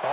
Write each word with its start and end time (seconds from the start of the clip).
Salut 0.00 0.12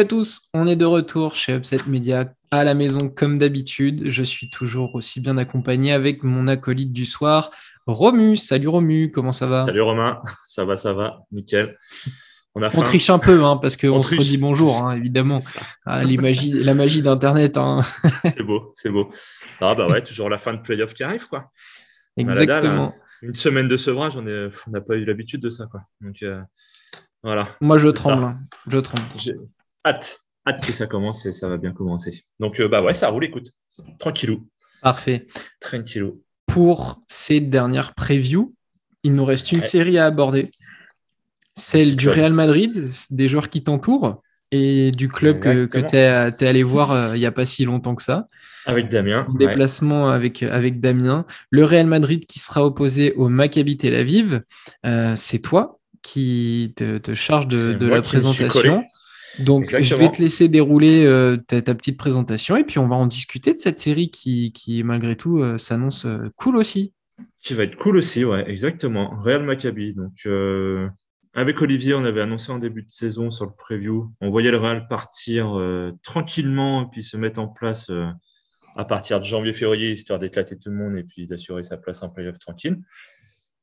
à 0.00 0.04
tous, 0.04 0.48
on 0.52 0.66
est 0.66 0.74
de 0.74 0.84
retour 0.84 1.36
chez 1.36 1.54
Upset 1.54 1.78
Media 1.86 2.32
à 2.50 2.64
la 2.64 2.74
maison 2.74 3.08
comme 3.08 3.38
d'habitude. 3.38 4.10
Je 4.10 4.24
suis 4.24 4.50
toujours 4.50 4.96
aussi 4.96 5.20
bien 5.20 5.38
accompagné 5.38 5.92
avec 5.92 6.24
mon 6.24 6.48
acolyte 6.48 6.92
du 6.92 7.04
soir, 7.04 7.50
Romu. 7.86 8.36
Salut 8.36 8.66
Romu, 8.66 9.12
comment 9.12 9.30
ça 9.30 9.46
va? 9.46 9.66
Salut 9.66 9.82
Romain, 9.82 10.20
ça 10.48 10.64
va, 10.64 10.76
ça 10.76 10.92
va, 10.92 11.20
nickel. 11.30 11.78
On, 12.56 12.62
a 12.62 12.68
on 12.76 12.82
triche 12.82 13.10
un 13.10 13.18
peu 13.18 13.44
hein, 13.44 13.56
parce 13.56 13.76
qu'on 13.76 14.02
se 14.02 14.14
redit 14.14 14.36
bonjour, 14.36 14.84
hein, 14.84 14.96
évidemment. 14.96 15.40
Ah, 15.84 16.04
les 16.04 16.16
magies, 16.16 16.52
la 16.52 16.74
magie 16.74 17.02
d'Internet. 17.02 17.56
Hein. 17.56 17.82
c'est 18.24 18.44
beau, 18.44 18.70
c'est 18.74 18.90
beau. 18.90 19.10
Ah 19.60 19.74
bah 19.74 19.88
ouais, 19.88 20.02
toujours 20.02 20.30
la 20.30 20.38
fin 20.38 20.54
de 20.54 20.60
playoff 20.60 20.94
qui 20.94 21.02
arrive, 21.02 21.26
quoi. 21.26 21.50
Exactement. 22.16 22.94
Une 23.22 23.34
semaine 23.34 23.66
de 23.66 23.76
sevrage, 23.76 24.16
on 24.16 24.22
n'a 24.22 24.80
pas 24.80 24.96
eu 24.96 25.04
l'habitude 25.04 25.40
de 25.40 25.50
ça, 25.50 25.66
quoi. 25.66 25.82
Donc 26.00 26.22
euh, 26.22 26.40
voilà. 27.24 27.48
Moi, 27.60 27.78
je 27.78 27.88
tremble. 27.88 28.36
Je 28.68 28.78
tremble 28.78 29.02
hâte, 29.84 30.20
hâte 30.46 30.64
que 30.64 30.72
ça 30.72 30.86
commence 30.86 31.26
et 31.26 31.32
ça 31.32 31.48
va 31.48 31.56
bien 31.56 31.72
commencer. 31.72 32.24
Donc, 32.40 32.60
euh, 32.60 32.68
bah 32.68 32.82
ouais, 32.82 32.94
ça 32.94 33.08
roule, 33.08 33.24
écoute. 33.24 33.50
Tranquillou. 33.98 34.48
Parfait. 34.82 35.26
Tranquillou. 35.60 36.22
Pour 36.46 37.02
ces 37.08 37.40
dernières 37.40 37.94
previews, 37.94 38.54
il 39.02 39.14
nous 39.14 39.24
reste 39.24 39.52
une 39.52 39.62
série 39.62 39.98
à 39.98 40.06
aborder. 40.06 40.50
Celle 41.56 41.96
du 41.96 42.08
Real 42.08 42.32
Madrid, 42.32 42.88
des 43.10 43.28
joueurs 43.28 43.48
qui 43.48 43.62
t'entourent 43.62 44.22
et 44.50 44.90
du 44.92 45.08
club 45.08 45.40
que, 45.40 45.66
tu 45.66 45.96
es, 45.96 46.46
allé 46.46 46.62
voir 46.62 46.92
euh, 46.92 47.16
il 47.16 47.18
n'y 47.18 47.26
a 47.26 47.32
pas 47.32 47.44
si 47.44 47.64
longtemps 47.64 47.94
que 47.94 48.02
ça. 48.02 48.28
Avec 48.66 48.88
Damien. 48.88 49.26
Déplacement 49.36 50.08
avec, 50.08 50.42
avec 50.42 50.80
Damien. 50.80 51.26
Le 51.50 51.64
Real 51.64 51.86
Madrid 51.86 52.24
qui 52.26 52.38
sera 52.38 52.64
opposé 52.64 53.12
au 53.14 53.28
Maccabi 53.28 53.76
Tel 53.76 53.94
Aviv. 53.94 54.40
Euh, 54.86 55.14
c'est 55.16 55.40
toi 55.40 55.78
qui 56.02 56.72
te, 56.76 56.98
te 56.98 57.14
charge 57.14 57.46
de, 57.46 57.72
de 57.72 57.86
la 57.86 58.02
présentation. 58.02 58.84
Donc, 59.40 59.76
je 59.80 59.94
vais 59.94 60.08
te 60.08 60.22
laisser 60.22 60.48
dérouler 60.48 61.04
euh, 61.06 61.36
ta, 61.36 61.62
petite 61.74 61.98
présentation 61.98 62.56
et 62.56 62.64
puis 62.64 62.78
on 62.78 62.88
va 62.88 62.96
en 62.96 63.06
discuter 63.06 63.54
de 63.54 63.60
cette 63.60 63.80
série 63.80 64.10
qui, 64.10 64.52
qui 64.52 64.82
malgré 64.84 65.16
tout, 65.16 65.38
euh, 65.38 65.58
s'annonce 65.58 66.06
euh, 66.06 66.30
cool 66.36 66.56
aussi. 66.56 66.92
Qui 67.40 67.54
va 67.54 67.64
être 67.64 67.76
cool 67.76 67.96
aussi, 67.96 68.24
ouais, 68.24 68.48
exactement. 68.48 69.16
Real 69.18 69.42
Maccabi. 69.42 69.94
Donc, 69.94 70.12
avec 71.34 71.60
Olivier, 71.60 71.94
on 71.94 72.04
avait 72.04 72.20
annoncé 72.20 72.52
en 72.52 72.58
début 72.58 72.82
de 72.82 72.90
saison 72.90 73.30
sur 73.30 73.46
le 73.46 73.52
preview, 73.56 74.12
on 74.20 74.30
voyait 74.30 74.50
le 74.50 74.56
Real 74.56 74.86
partir 74.88 75.58
tranquillement 76.02 76.84
et 76.84 76.86
puis 76.90 77.02
se 77.02 77.16
mettre 77.16 77.40
en 77.40 77.48
place 77.48 77.90
à 78.76 78.84
partir 78.84 79.20
de 79.20 79.24
janvier-février, 79.24 79.92
histoire 79.92 80.18
d'éclater 80.18 80.58
tout 80.58 80.70
le 80.70 80.76
monde 80.76 80.96
et 80.96 81.04
puis 81.04 81.26
d'assurer 81.26 81.62
sa 81.62 81.76
place 81.76 82.02
en 82.02 82.10
playoff 82.10 82.38
tranquille. 82.38 82.78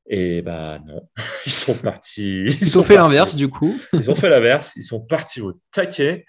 Et 0.08 0.42
bah 0.42 0.80
non, 0.84 1.08
ils 1.46 1.52
sont 1.52 1.74
partis. 1.74 2.44
Ils, 2.60 2.78
ont 2.78 2.82
fait 2.82 2.96
l'inverse 2.96 3.36
du 3.36 3.48
coup. 3.48 3.78
ils 3.92 4.10
ont 4.10 4.14
fait 4.14 4.28
l'inverse. 4.28 4.72
Ils 4.76 4.82
sont 4.82 5.00
partis 5.00 5.40
au 5.40 5.60
taquet. 5.70 6.24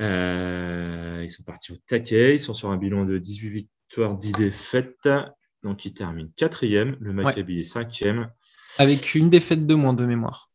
Euh, 0.00 1.20
ils 1.22 1.30
sont 1.30 1.44
partis 1.44 1.72
au 1.72 1.76
taquet. 1.86 2.34
Ils 2.34 2.40
sont 2.40 2.54
sur 2.54 2.70
un 2.70 2.76
bilan 2.76 3.04
de 3.04 3.18
18 3.18 3.50
victoires, 3.50 4.16
10 4.16 4.32
défaites. 4.32 5.08
Donc 5.62 5.84
ils 5.84 5.92
terminent 5.92 6.30
quatrième. 6.36 6.96
Le 7.00 7.12
Maccabi 7.12 7.60
est 7.60 7.64
cinquième. 7.64 8.30
Avec 8.78 9.14
une 9.14 9.30
défaite 9.30 9.66
de 9.66 9.74
moins 9.74 9.94
de 9.94 10.04
mémoire. 10.04 10.50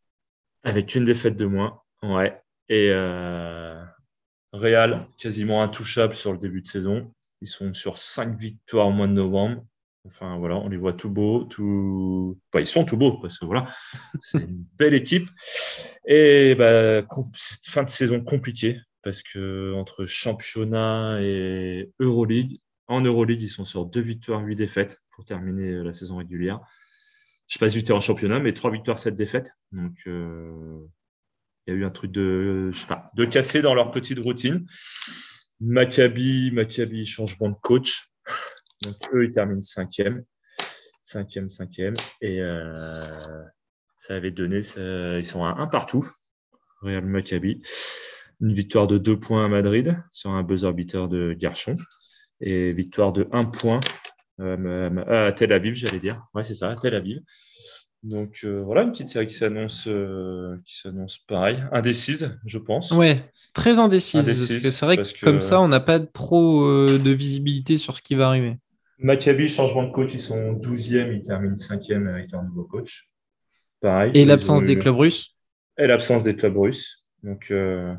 Avec 0.63 0.95
une 0.95 1.03
défaite 1.03 1.35
de 1.35 1.45
moins, 1.45 1.81
ouais. 2.01 2.39
Et 2.69 2.89
euh, 2.89 3.83
Real, 4.53 5.07
quasiment 5.17 5.61
intouchable 5.61 6.15
sur 6.15 6.31
le 6.31 6.37
début 6.37 6.61
de 6.61 6.67
saison. 6.67 7.11
Ils 7.41 7.47
sont 7.47 7.73
sur 7.73 7.97
5 7.97 8.37
victoires 8.37 8.87
au 8.87 8.91
mois 8.91 9.07
de 9.07 9.13
novembre. 9.13 9.65
Enfin, 10.05 10.37
voilà, 10.37 10.57
on 10.57 10.69
les 10.69 10.77
voit 10.77 10.93
tout 10.93 11.09
beaux, 11.09 11.45
tout. 11.45 12.37
ils 12.55 12.67
sont 12.67 12.83
tout 12.83 12.97
beaux, 12.97 13.19
parce 13.21 13.39
que 13.39 13.45
voilà, 13.45 13.67
c'est 14.19 14.39
une 14.39 14.65
belle 14.77 14.93
équipe. 14.93 15.29
Et 16.05 16.55
bah, 16.55 17.03
fin 17.65 17.83
de 17.83 17.89
saison 17.89 18.21
compliquée, 18.21 18.79
parce 19.01 19.23
que 19.23 19.73
entre 19.73 20.05
championnat 20.05 21.19
et 21.21 21.91
Euroleague, 21.99 22.59
en 22.87 23.01
Euroleague, 23.01 23.41
ils 23.41 23.49
sont 23.49 23.65
sur 23.65 23.85
deux 23.85 24.01
victoires, 24.01 24.41
huit 24.41 24.55
défaites 24.55 24.99
pour 25.11 25.25
terminer 25.25 25.69
euh, 25.69 25.83
la 25.83 25.93
saison 25.93 26.17
régulière. 26.17 26.59
Je 27.53 27.59
passe 27.59 27.75
du 27.75 27.91
en 27.91 27.99
championnat, 27.99 28.39
mais 28.39 28.51
trois 28.51 28.71
victoires, 28.71 28.97
sept 28.97 29.15
défaites. 29.15 29.51
Donc, 29.71 29.93
euh, 30.07 30.87
il 31.67 31.73
y 31.73 31.77
a 31.77 31.79
eu 31.79 31.85
un 31.85 31.91
truc 31.91 32.11
de, 32.11 32.71
je 32.73 32.79
sais 32.79 32.87
pas, 32.87 33.05
de 33.15 33.25
cassé 33.25 33.61
dans 33.61 33.75
leur 33.75 33.91
petite 33.91 34.17
routine. 34.17 34.65
Maccabi, 35.59 36.49
Maccabi, 36.51 37.05
changement 37.05 37.51
de 37.51 37.55
coach. 37.61 38.09
Donc, 38.81 38.95
eux, 39.13 39.25
ils 39.25 39.31
terminent 39.31 39.61
cinquième. 39.61 40.23
Cinquième, 41.03 41.51
cinquième. 41.51 41.93
Et 42.21 42.41
euh, 42.41 43.43
ça 43.99 44.15
avait 44.15 44.31
donné, 44.31 44.61
ils 44.77 45.25
sont 45.25 45.45
à 45.45 45.55
un 45.59 45.67
partout. 45.67 46.07
Real 46.81 47.05
Maccabi. 47.05 47.61
Une 48.41 48.53
victoire 48.53 48.87
de 48.87 48.97
deux 48.97 49.19
points 49.19 49.45
à 49.45 49.47
Madrid 49.47 50.03
sur 50.11 50.31
un 50.31 50.41
buzzer 50.41 50.73
beater 50.73 51.07
de 51.07 51.33
Garchon. 51.33 51.75
Et 52.41 52.73
victoire 52.73 53.13
de 53.13 53.29
un 53.31 53.45
point 53.45 53.79
euh, 54.39 55.27
à 55.27 55.31
Tel 55.31 55.51
Aviv, 55.51 55.75
j'allais 55.75 55.99
dire. 55.99 56.25
Ouais, 56.33 56.43
c'est 56.43 56.53
ça, 56.53 56.69
à 56.69 56.75
Tel 56.75 56.95
Aviv. 56.95 57.19
Donc 58.01 58.39
euh, 58.43 58.61
voilà, 58.63 58.83
une 58.83 58.91
petite 58.91 59.09
série 59.09 59.27
qui 59.27 59.35
s'annonce 59.35 59.87
qui 60.65 60.75
s'annonce 60.75 61.19
pareil, 61.19 61.63
indécise, 61.71 62.37
je 62.45 62.57
pense. 62.57 62.91
Ouais, 62.91 63.31
très 63.53 63.79
indécise. 63.79 64.25
parce 64.25 64.61
que 64.61 64.71
c'est 64.71 64.85
vrai 64.85 64.97
que, 64.97 65.23
comme 65.23 65.41
ça, 65.41 65.61
on 65.61 65.67
n'a 65.67 65.79
pas 65.79 65.99
trop 65.99 66.67
de 66.67 67.11
visibilité 67.11 67.77
sur 67.77 67.97
ce 67.97 68.01
qui 68.01 68.15
va 68.15 68.27
arriver. 68.27 68.57
Maccabi, 68.99 69.49
changement 69.49 69.83
de 69.83 69.91
coach, 69.91 70.13
ils 70.13 70.19
sont 70.19 70.53
12e, 70.53 71.13
ils 71.13 71.23
terminent 71.23 71.55
5e 71.55 72.07
avec 72.07 72.31
leur 72.31 72.43
nouveau 72.43 72.63
coach. 72.63 73.09
Pareil. 73.81 74.11
Et 74.15 74.23
l'absence 74.23 74.63
des 74.63 74.79
clubs 74.79 74.95
russes 74.95 75.35
Et 75.77 75.87
l'absence 75.87 76.23
des 76.23 76.35
clubs 76.35 76.57
russes. 76.57 77.03
Donc, 77.21 77.47
euh, 77.51 77.93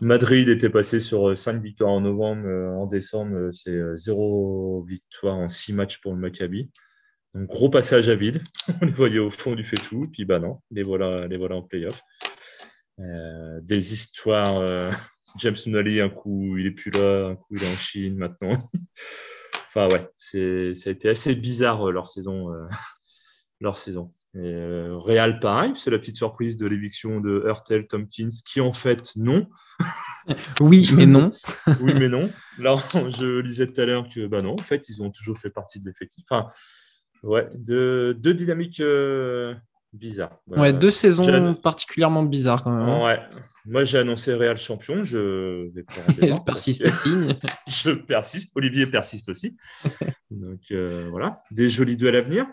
Madrid 0.00 0.48
était 0.48 0.70
passé 0.70 1.00
sur 1.00 1.36
5 1.36 1.62
victoires 1.62 1.90
en 1.90 2.00
novembre. 2.00 2.46
Euh, 2.46 2.70
en 2.70 2.86
décembre, 2.86 3.50
c'est 3.52 3.78
0 3.96 4.82
euh, 4.82 4.86
victoire 4.86 5.36
en 5.36 5.48
6 5.48 5.72
matchs 5.72 6.00
pour 6.00 6.12
le 6.12 6.18
Maccabi. 6.18 6.70
Donc, 7.34 7.48
gros 7.48 7.70
passage 7.70 8.08
à 8.08 8.14
vide. 8.14 8.42
On 8.82 8.86
les 8.86 8.92
voyait 8.92 9.18
au 9.18 9.30
fond 9.30 9.54
du 9.54 9.64
fait 9.64 9.76
tout. 9.76 10.04
Puis, 10.12 10.24
bah 10.24 10.38
non, 10.38 10.60
les 10.70 10.82
voilà, 10.82 11.26
les 11.26 11.36
voilà 11.36 11.56
en 11.56 11.62
playoff. 11.62 12.02
des 12.98 13.92
histoires. 13.92 14.90
James 15.38 15.56
Nunnally, 15.66 16.00
un 16.00 16.08
coup, 16.08 16.56
il 16.56 16.66
est 16.66 16.70
plus 16.70 16.90
là, 16.90 17.28
un 17.28 17.36
coup, 17.36 17.56
il 17.56 17.62
est 17.62 17.72
en 17.72 17.76
Chine 17.76 18.16
maintenant. 18.16 18.52
Enfin, 19.68 19.90
ouais, 19.90 20.08
ça 20.16 20.38
a 20.38 20.92
été 20.92 21.10
assez 21.10 21.34
bizarre 21.34 21.86
euh, 21.86 21.92
leur 21.92 22.08
saison. 22.08 22.50
Euh, 22.50 22.64
leur 23.60 23.76
saison. 23.76 24.10
Euh, 24.36 24.96
Real, 24.98 25.40
pareil, 25.40 25.72
c'est 25.76 25.90
la 25.90 25.98
petite 25.98 26.16
surprise 26.16 26.56
de 26.56 26.66
l'éviction 26.66 27.20
de 27.20 27.42
Hurtel 27.46 27.86
Tompkins, 27.86 28.28
qui 28.44 28.60
en 28.60 28.72
fait, 28.72 29.12
non. 29.16 29.46
Oui, 30.60 30.90
mais 30.96 31.06
non. 31.06 31.30
oui, 31.80 31.94
mais 31.94 32.08
non. 32.08 32.28
Là, 32.58 32.76
je 32.92 33.38
lisais 33.38 33.68
tout 33.68 33.80
à 33.80 33.84
l'heure 33.84 34.08
que, 34.08 34.26
bah 34.26 34.42
non, 34.42 34.54
en 34.54 34.62
fait, 34.62 34.88
ils 34.88 35.00
ont 35.00 35.10
toujours 35.10 35.38
fait 35.38 35.50
partie 35.50 35.78
de 35.78 35.86
l'effectif. 35.86 36.24
Enfin, 36.28 36.48
ouais, 37.22 37.48
deux, 37.54 38.12
dynamiques 38.14 38.82
bizarres. 39.92 40.40
ouais, 40.48 40.72
deux 40.72 40.90
saisons 40.90 41.54
particulièrement 41.54 42.24
bizarres 42.24 42.64
quand 42.64 42.72
même. 42.72 42.88
Hein. 42.88 43.04
Ouais, 43.04 43.20
moi, 43.66 43.84
j'ai 43.84 43.98
annoncé 43.98 44.32
Real 44.34 44.56
champion. 44.56 45.02
Je 45.02 45.70
vais 45.74 45.82
pas 45.82 46.40
persiste 46.46 46.90
signe. 46.92 47.34
je 47.66 47.90
persiste. 47.90 48.52
Olivier 48.54 48.86
persiste 48.86 49.28
aussi. 49.28 49.56
Donc 50.30 50.60
euh, 50.70 51.08
voilà, 51.10 51.42
des 51.50 51.68
jolis 51.68 51.96
duels 51.96 52.16
à 52.16 52.22
venir. 52.22 52.46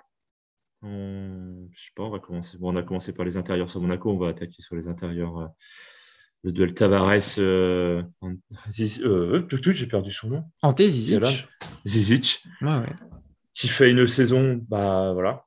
On... 0.83 1.67
Je 1.71 1.85
sais 1.85 1.91
pas, 1.95 2.03
on 2.03 2.09
va 2.09 2.19
commencer. 2.19 2.57
Bon, 2.57 2.73
on 2.73 2.75
a 2.75 2.83
commencé 2.83 3.13
par 3.13 3.25
les 3.25 3.37
intérieurs 3.37 3.69
sur 3.69 3.81
Monaco. 3.81 4.11
On 4.11 4.17
va 4.17 4.29
attaquer 4.29 4.61
sur 4.61 4.75
les 4.75 4.87
intérieurs. 4.87 5.39
Euh, 5.39 5.47
le 6.43 6.51
duel 6.51 6.73
Tavares. 6.73 7.39
Euh... 7.39 8.03
euh 9.05 9.41
tout, 9.41 9.59
tout, 9.59 9.71
j'ai 9.71 9.87
perdu 9.87 10.11
son 10.11 10.29
nom. 10.29 10.43
Ante 10.61 10.81
Zizic. 10.81 11.47
Zizic. 11.85 12.43
Ouais, 12.61 12.77
ouais. 12.79 12.85
Qui 13.53 13.67
fait 13.67 13.91
une 13.91 14.07
saison, 14.07 14.59
bah 14.67 15.13
voilà, 15.13 15.45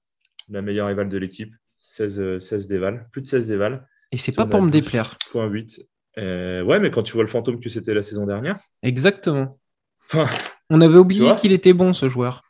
la 0.48 0.62
meilleure 0.62 0.88
éval 0.88 1.08
de 1.08 1.18
l'équipe. 1.18 1.52
16, 1.78 2.38
16 2.38 2.66
déval, 2.66 3.08
plus 3.12 3.22
de 3.22 3.26
16 3.26 3.48
déval. 3.48 3.86
Et 4.12 4.18
c'est 4.18 4.32
pas 4.32 4.46
pour 4.46 4.62
me 4.62 4.70
déplaire. 4.70 5.16
Point 5.30 5.46
8. 5.46 5.82
Euh, 6.18 6.62
ouais, 6.62 6.80
mais 6.80 6.90
quand 6.90 7.02
tu 7.02 7.12
vois 7.12 7.22
le 7.22 7.28
fantôme 7.28 7.60
que 7.60 7.68
c'était 7.68 7.94
la 7.94 8.02
saison 8.02 8.26
dernière. 8.26 8.58
Exactement. 8.82 9.58
On 10.70 10.80
avait 10.80 10.98
oublié 10.98 11.34
qu'il 11.36 11.52
était 11.52 11.74
bon, 11.74 11.92
ce 11.92 12.08
joueur. 12.08 12.42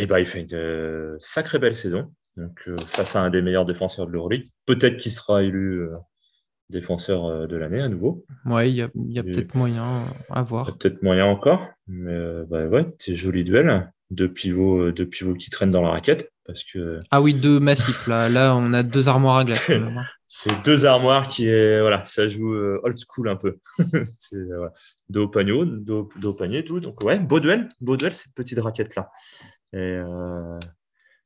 Et 0.00 0.04
eh 0.04 0.06
ben, 0.06 0.18
il 0.18 0.24
fait 0.24 0.40
une 0.40 0.54
euh, 0.54 1.16
sacrée 1.18 1.58
belle 1.58 1.76
saison. 1.76 2.10
Donc, 2.38 2.62
euh, 2.68 2.76
face 2.86 3.16
à 3.16 3.20
un 3.20 3.28
des 3.28 3.42
meilleurs 3.42 3.66
défenseurs 3.66 4.06
de 4.06 4.12
l'Euroleague. 4.12 4.46
Peut-être 4.64 4.96
qu'il 4.96 5.12
sera 5.12 5.42
élu 5.42 5.86
défenseur 6.70 7.46
de 7.46 7.56
l'année 7.56 7.82
à 7.82 7.88
nouveau. 7.88 8.24
Ouais, 8.46 8.70
il 8.70 8.76
y 8.76 8.80
a, 8.80 8.88
peut-être 9.22 9.54
moyen 9.54 10.04
à 10.30 10.42
voir. 10.42 10.74
Peut-être 10.78 11.02
moyen 11.02 11.26
encore. 11.26 11.68
Mais 11.86 12.16
bah 12.48 12.64
ouais, 12.64 12.86
c'est 12.98 13.14
joli 13.14 13.44
duel. 13.44 13.92
Deux 14.10 14.32
pivots, 14.32 14.90
deux 14.90 15.06
pivots 15.06 15.34
qui 15.34 15.50
traînent 15.50 15.70
dans 15.70 15.82
la 15.82 15.90
raquette. 15.90 16.32
Parce 16.44 16.64
que... 16.64 17.00
Ah 17.10 17.20
oui, 17.20 17.34
deux 17.34 17.60
massifs. 17.60 18.06
Là, 18.06 18.28
là 18.28 18.56
on 18.56 18.72
a 18.72 18.82
deux 18.82 19.08
armoires 19.08 19.36
à 19.38 19.44
glace. 19.44 19.70
Hein. 19.70 20.02
C'est 20.26 20.64
deux 20.64 20.86
armoires 20.86 21.28
qui 21.28 21.48
est. 21.48 21.80
Voilà, 21.80 22.04
ça 22.04 22.26
joue 22.26 22.54
old 22.54 22.98
school 22.98 23.28
un 23.28 23.36
peu. 23.36 23.58
c'est, 24.18 24.36
dos 25.08 25.24
au 25.24 25.28
panier, 25.28 25.64
dos, 25.64 26.08
au 26.22 26.34
panier, 26.34 26.62
tout. 26.62 26.78
Donc, 26.78 27.02
ouais, 27.02 27.18
beau 27.18 27.40
duel. 27.40 27.68
Beau 27.80 27.96
duel, 27.96 28.14
cette 28.14 28.34
petite 28.34 28.60
raquette-là. 28.60 29.10
Et 29.72 30.00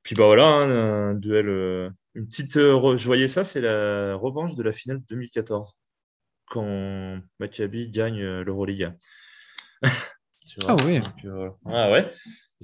puis, 0.02 0.14
bah 0.14 0.24
voilà, 0.24 0.44
hein, 0.44 1.10
un 1.10 1.14
duel 1.14 1.92
une 2.14 2.28
petite, 2.28 2.56
euh, 2.56 2.96
je 2.96 3.06
voyais 3.06 3.28
ça, 3.28 3.44
c'est 3.44 3.60
la 3.60 4.14
revanche 4.14 4.54
de 4.54 4.62
la 4.62 4.72
finale 4.72 5.00
2014, 5.08 5.74
quand 6.46 7.20
Maccabi 7.40 7.90
gagne 7.90 8.22
euh, 8.22 8.44
l'Euroliga. 8.44 8.94
ah 10.68 10.76
oui. 10.86 11.00
Euh, 11.24 11.50
ah 11.66 11.90
ouais. 11.90 12.12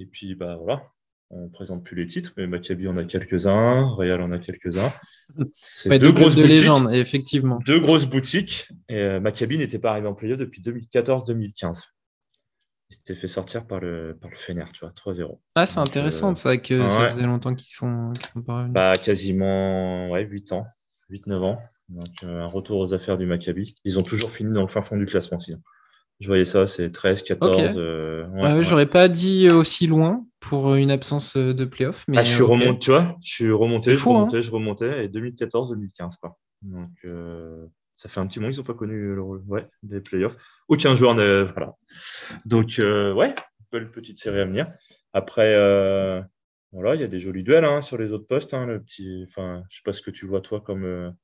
Et 0.01 0.05
puis, 0.07 0.35
bah 0.35 0.57
voilà, 0.57 0.83
on 1.29 1.43
ne 1.43 1.49
présente 1.49 1.83
plus 1.83 1.95
les 1.95 2.07
titres, 2.07 2.33
mais 2.37 2.47
Maccabi 2.47 2.87
en 2.87 2.97
a 2.97 3.05
quelques-uns, 3.05 3.89
Real 3.93 4.21
en 4.21 4.31
a 4.31 4.39
quelques-uns. 4.39 4.91
C'est 5.51 5.97
deux, 5.99 6.11
grosses 6.11 6.35
boutiques. 6.35 6.49
Légendes, 6.49 6.93
effectivement. 6.93 7.59
Deux 7.65 7.79
grosses 7.79 8.07
boutiques. 8.07 8.69
Et 8.89 9.19
Maccabi 9.19 9.57
n'était 9.57 9.79
pas 9.79 9.91
arrivé 9.91 10.07
en 10.07 10.15
playoff 10.15 10.39
depuis 10.39 10.61
2014-2015 10.61 11.83
il 12.91 12.95
s'était 12.95 13.15
fait 13.15 13.29
sortir 13.29 13.65
par 13.65 13.79
le, 13.79 14.17
par 14.19 14.29
le 14.29 14.35
Fener, 14.35 14.65
tu 14.73 14.81
vois, 14.81 14.91
3-0. 14.91 15.39
Ah, 15.55 15.65
c'est 15.65 15.79
intéressant, 15.79 16.35
ça, 16.35 16.57
que 16.57 16.89
ça 16.89 17.09
faisait 17.09 17.23
longtemps 17.23 17.55
qu'ils 17.55 17.73
sont, 17.73 18.11
sont 18.33 18.41
pas 18.41 18.57
revenus. 18.57 18.73
Bah, 18.73 18.93
quasiment 19.01 20.09
ouais, 20.09 20.23
8 20.25 20.51
ans, 20.51 20.67
8-9 21.09 21.33
ans. 21.35 21.59
Donc, 21.87 22.07
euh, 22.23 22.41
un 22.41 22.47
retour 22.47 22.79
aux 22.79 22.93
affaires 22.93 23.17
du 23.17 23.25
Maccabi. 23.25 23.75
Ils 23.85 23.97
ont 23.97 24.03
toujours 24.03 24.29
fini 24.29 24.51
dans 24.51 24.61
le 24.61 24.67
fin 24.67 24.81
fond 24.81 24.97
du 24.97 25.05
classement, 25.05 25.39
sinon. 25.39 25.59
Je 26.21 26.27
voyais 26.27 26.45
ça, 26.45 26.67
c'est 26.67 26.91
13, 26.91 27.23
14. 27.23 27.73
Euh, 27.77 28.27
ouais, 28.27 28.63
J'aurais 28.63 28.85
pas 28.85 29.07
dit 29.07 29.49
aussi 29.49 29.87
loin 29.87 30.23
pour 30.39 30.75
une 30.75 30.91
absence 30.91 31.35
de 31.35 31.65
playoff. 31.65 32.05
Mais 32.07 32.19
ah, 32.19 32.23
je 32.23 32.31
suis 32.31 32.43
remonté, 32.43 32.79
tu 32.79 32.91
vois, 32.91 33.17
je 33.23 33.33
suis 33.33 33.51
remonté, 33.51 33.95
je 33.95 34.05
remontais, 34.05 34.37
hein. 34.37 34.41
je 34.41 34.51
remontais, 34.51 35.05
et 35.05 35.07
2014-2015, 35.07 36.19
quoi. 36.21 36.37
Donc, 36.61 36.85
euh, 37.05 37.65
ça 37.97 38.07
fait 38.07 38.19
un 38.19 38.27
petit 38.27 38.39
moment 38.39 38.51
qu'ils 38.51 38.59
n'ont 38.61 38.67
pas 38.67 38.75
connu 38.75 39.15
le, 39.15 39.21
ouais, 39.23 39.67
les 39.89 39.99
playoffs. 39.99 40.37
Aucun 40.67 40.93
joueur 40.93 41.15
ne. 41.15 41.41
Voilà. 41.55 41.73
Donc, 42.45 42.77
euh, 42.77 43.11
ouais, 43.13 43.33
belle 43.71 43.89
petite 43.89 44.19
série 44.19 44.41
à 44.41 44.45
venir. 44.45 44.71
Après, 45.13 45.55
euh, 45.55 46.21
voilà, 46.71 46.93
il 46.93 47.01
y 47.01 47.03
a 47.03 47.07
des 47.07 47.19
jolis 47.19 47.43
duels 47.43 47.65
hein, 47.65 47.81
sur 47.81 47.97
les 47.97 48.11
autres 48.11 48.27
postes. 48.27 48.53
Hein, 48.53 48.67
le 48.67 48.79
petit, 48.79 49.25
enfin, 49.27 49.63
je 49.69 49.75
ne 49.75 49.77
sais 49.77 49.81
pas 49.83 49.93
ce 49.93 50.03
que 50.03 50.11
tu 50.11 50.27
vois, 50.27 50.41
toi, 50.41 50.61
comme. 50.61 51.15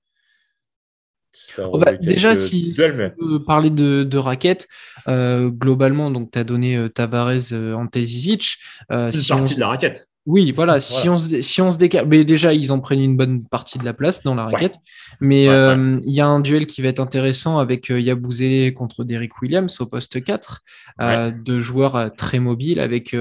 Euh, 1.59 1.69
oh, 1.71 1.77
bah, 1.77 1.93
déjà, 1.93 2.35
si, 2.35 2.71
duels, 2.71 3.13
si 3.19 3.39
parler 3.45 3.69
de, 3.69 4.03
de 4.03 4.17
raquettes, 4.17 4.67
globalement, 5.07 6.11
donc 6.11 6.31
tu 6.31 6.39
as 6.39 6.43
donné 6.43 6.87
Tavares 6.93 7.53
en 7.53 7.87
Zizic. 7.95 8.57
Une 8.89 9.11
si 9.11 9.29
partie 9.29 9.55
de 9.55 9.59
la 9.59 9.67
raquette. 9.67 10.07
Oui, 10.27 10.51
voilà, 10.51 10.81
Si, 10.81 11.07
on 11.07 11.17
se, 11.17 11.41
si 11.41 11.61
on 11.61 11.71
se 11.71 11.77
décale. 11.77 12.05
Mais 12.05 12.25
déjà, 12.25 12.53
ils 12.53 12.73
ont 12.73 12.81
pris 12.81 13.01
une 13.01 13.15
bonne 13.15 13.45
partie 13.45 13.79
de 13.79 13.85
la 13.85 13.93
place 13.93 14.23
dans 14.23 14.35
la 14.35 14.43
raquette. 14.43 14.75
Mais 15.21 15.47
euh, 15.47 16.01
il 16.03 16.11
y 16.11 16.19
a 16.19 16.27
un 16.27 16.41
duel 16.41 16.67
qui 16.67 16.81
va 16.81 16.89
être 16.89 16.99
intéressant 16.99 17.59
avec 17.59 17.89
euh, 17.89 18.71
contre 18.71 19.05
Derrick 19.05 19.41
Williams 19.41 19.79
au 19.79 19.85
poste 19.85 20.21
4. 20.21 20.63
Euh, 20.99 21.31
deux 21.31 21.61
joueurs 21.61 22.13
très 22.17 22.39
mobiles 22.39 22.81
avec 22.81 23.15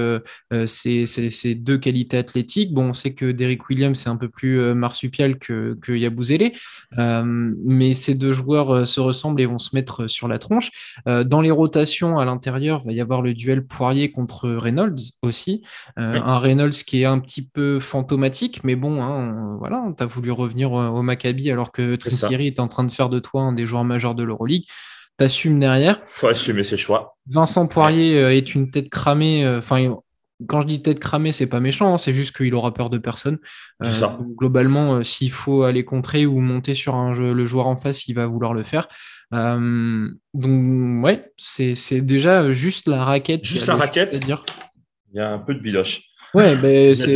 ces, 0.65 1.55
deux 1.55 1.77
qualités 1.77 2.17
athlétiques. 2.17 2.73
Bon, 2.73 2.89
on 2.89 2.93
sait 2.93 3.13
que 3.13 3.31
Derrick 3.31 3.69
Williams, 3.69 3.97
c'est 3.97 4.09
un 4.09 4.17
peu 4.17 4.27
plus 4.27 4.73
marsupial 4.73 5.39
que, 5.39 5.77
que 5.81 5.93
Yabouzélé. 5.93 6.53
mais 6.97 7.93
ces 7.93 8.15
deux 8.15 8.33
joueurs 8.33 8.85
se 8.85 8.99
ressemblent 8.99 9.39
et 9.39 9.45
vont 9.45 9.57
se 9.57 9.73
mettre 9.77 10.07
sur 10.07 10.27
la 10.27 10.39
tronche. 10.39 10.71
dans 11.05 11.39
les 11.39 11.51
rotations 11.51 12.19
à 12.19 12.25
l'intérieur, 12.25 12.83
va 12.83 12.91
y 12.91 12.99
avoir 12.99 13.21
le 13.21 13.33
duel 13.33 13.65
Poirier 13.65 14.11
contre 14.11 14.49
Reynolds 14.49 15.13
aussi. 15.21 15.63
Un 15.95 16.39
Reynolds 16.39 16.71
qui 16.85 16.96
un 17.05 17.19
petit 17.19 17.47
peu 17.47 17.79
fantomatique, 17.79 18.63
mais 18.63 18.75
bon, 18.75 19.01
hein, 19.01 19.57
voilà, 19.59 19.83
tu 19.97 20.03
as 20.03 20.05
voulu 20.05 20.31
revenir 20.31 20.71
au 20.71 21.01
Maccabi 21.01 21.51
alors 21.51 21.71
que 21.71 21.95
Trinkieri 21.95 22.47
est 22.47 22.59
en 22.59 22.67
train 22.67 22.83
de 22.83 22.91
faire 22.91 23.09
de 23.09 23.19
toi 23.19 23.41
un 23.41 23.53
des 23.53 23.65
joueurs 23.65 23.83
majeurs 23.83 24.15
de 24.15 24.23
l'Euroleague. 24.23 24.65
T'assumes 25.17 25.59
derrière. 25.59 25.99
Faut 26.05 26.27
assumer 26.27 26.63
ses 26.63 26.77
choix. 26.77 27.17
Vincent 27.27 27.67
Poirier 27.67 28.19
euh, 28.19 28.35
est 28.35 28.53
une 28.53 28.69
tête 28.69 28.89
cramée. 28.89 29.43
Euh, 29.43 29.57
enfin, 29.57 29.95
quand 30.45 30.61
je 30.61 30.67
dis 30.67 30.81
tête 30.83 30.99
cramée, 30.99 31.31
c'est 31.31 31.47
pas 31.47 31.59
méchant, 31.59 31.91
hein, 31.91 31.97
c'est 31.97 32.13
juste 32.13 32.37
qu'il 32.37 32.53
aura 32.53 32.71
peur 32.71 32.91
de 32.91 32.99
personne. 32.99 33.39
Euh, 33.83 34.07
globalement, 34.35 35.03
s'il 35.03 35.31
faut 35.31 35.63
aller 35.63 35.83
contrer 35.83 36.27
ou 36.27 36.39
monter 36.39 36.75
sur 36.75 36.93
un 36.93 37.15
jeu, 37.15 37.33
le 37.33 37.45
joueur 37.47 37.65
en 37.65 37.75
face, 37.75 38.07
il 38.07 38.13
va 38.13 38.27
vouloir 38.27 38.53
le 38.53 38.61
faire. 38.61 38.87
donc, 39.31 41.03
ouais, 41.03 41.31
c'est 41.37 42.01
déjà 42.01 42.53
juste 42.53 42.87
la 42.87 43.03
raquette. 43.03 43.43
Juste 43.43 43.65
la 43.65 43.75
raquette. 43.75 44.09
C'est-à-dire. 44.11 44.45
Il 45.11 45.17
y 45.17 45.19
a 45.19 45.31
un 45.31 45.39
peu 45.39 45.55
de 45.55 45.59
biloche. 45.59 46.03
Ouais, 46.33 46.55
ben, 46.57 46.93
c'est 46.93 47.13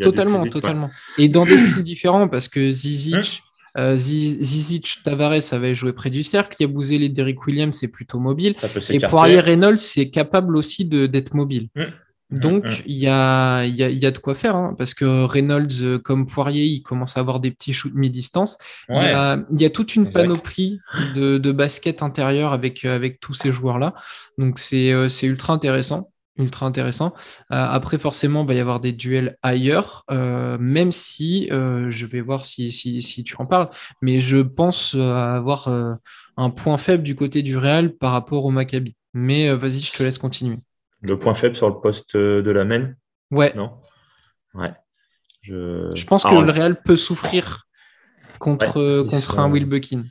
totalement, 0.00 0.46
totalement. 0.46 0.90
Et 1.18 1.28
dans 1.28 1.44
des 1.44 1.58
styles 1.68 1.82
différents, 1.82 2.28
parce 2.28 2.48
que 2.48 2.70
Zizic, 2.70 3.42
euh, 3.76 3.96
Zizic, 3.96 4.98
Tavares 5.04 5.52
avait 5.52 5.74
joué 5.74 5.92
près 5.92 6.10
du 6.10 6.22
cercle. 6.22 6.56
Il 6.60 6.62
y 6.62 6.66
a 6.66 6.68
Bouzé 6.68 7.08
Derrick 7.08 7.46
Williams, 7.46 7.76
c'est 7.78 7.88
plutôt 7.88 8.20
mobile. 8.20 8.54
et 8.90 8.98
Poirier 9.00 9.40
Reynolds, 9.40 9.78
c'est 9.78 10.10
capable 10.10 10.56
aussi 10.56 10.84
d'être 10.84 11.34
mobile. 11.34 11.68
Donc, 12.30 12.82
il 12.86 12.96
y, 12.96 13.06
a, 13.06 13.64
y, 13.64 13.82
a, 13.82 13.90
y, 13.90 14.06
a, 14.06 14.10
de 14.10 14.18
quoi 14.18 14.34
faire, 14.34 14.56
hein, 14.56 14.74
parce 14.76 14.92
que 14.94 15.24
Reynolds, 15.24 15.82
euh, 15.82 15.98
comme 15.98 16.26
Poirier, 16.26 16.64
il 16.64 16.82
commence 16.82 17.16
à 17.16 17.20
avoir 17.20 17.38
des 17.38 17.52
petits 17.52 17.72
shoots 17.72 17.94
mi-distance. 17.94 18.58
Il, 18.88 18.96
y 18.96 19.64
a, 19.64 19.70
toute 19.70 19.94
une 19.94 20.10
panoplie 20.10 20.80
de, 21.14 21.38
de 21.38 21.52
basket 21.52 22.02
intérieur 22.02 22.52
avec, 22.52 22.84
avec 22.86 23.20
tous 23.20 23.34
ces 23.34 23.52
joueurs-là. 23.52 23.94
Donc, 24.38 24.58
c'est 24.58 24.90
euh, 24.90 25.08
ultra 25.22 25.52
intéressant 25.52 26.10
ultra 26.36 26.66
intéressant. 26.66 27.14
Euh, 27.52 27.66
après, 27.70 27.98
forcément, 27.98 28.42
il 28.42 28.48
va 28.48 28.54
y 28.54 28.60
avoir 28.60 28.80
des 28.80 28.92
duels 28.92 29.36
ailleurs, 29.42 30.04
euh, 30.10 30.56
même 30.58 30.92
si 30.92 31.48
euh, 31.52 31.90
je 31.90 32.06
vais 32.06 32.20
voir 32.20 32.44
si, 32.44 32.72
si, 32.72 33.24
tu 33.24 33.36
en 33.38 33.46
parles, 33.46 33.70
mais 34.02 34.20
je 34.20 34.38
pense 34.38 34.94
avoir 34.94 35.68
un 36.36 36.50
point 36.50 36.76
faible 36.76 37.02
du 37.02 37.14
côté 37.14 37.42
du 37.42 37.56
Real 37.56 37.94
par 37.94 38.12
rapport 38.12 38.44
au 38.44 38.50
Maccabi. 38.50 38.96
Mais 39.12 39.52
vas-y, 39.54 39.80
je 39.80 39.92
te 39.92 40.02
laisse 40.02 40.18
continuer. 40.18 40.58
Le 41.02 41.18
point 41.18 41.34
faible 41.34 41.54
sur 41.54 41.68
le 41.68 41.80
poste 41.80 42.16
de 42.16 42.50
la 42.50 42.64
main? 42.64 42.94
Ouais. 43.30 43.52
Non? 43.54 43.78
Ouais. 44.54 44.72
Je, 45.42 46.04
pense 46.06 46.24
que 46.24 46.34
le 46.34 46.50
Real 46.50 46.80
peut 46.80 46.96
souffrir 46.96 47.66
contre, 48.38 49.06
contre 49.08 49.38
un 49.38 49.50
Will 49.50 49.66
Buckin. 49.66 50.04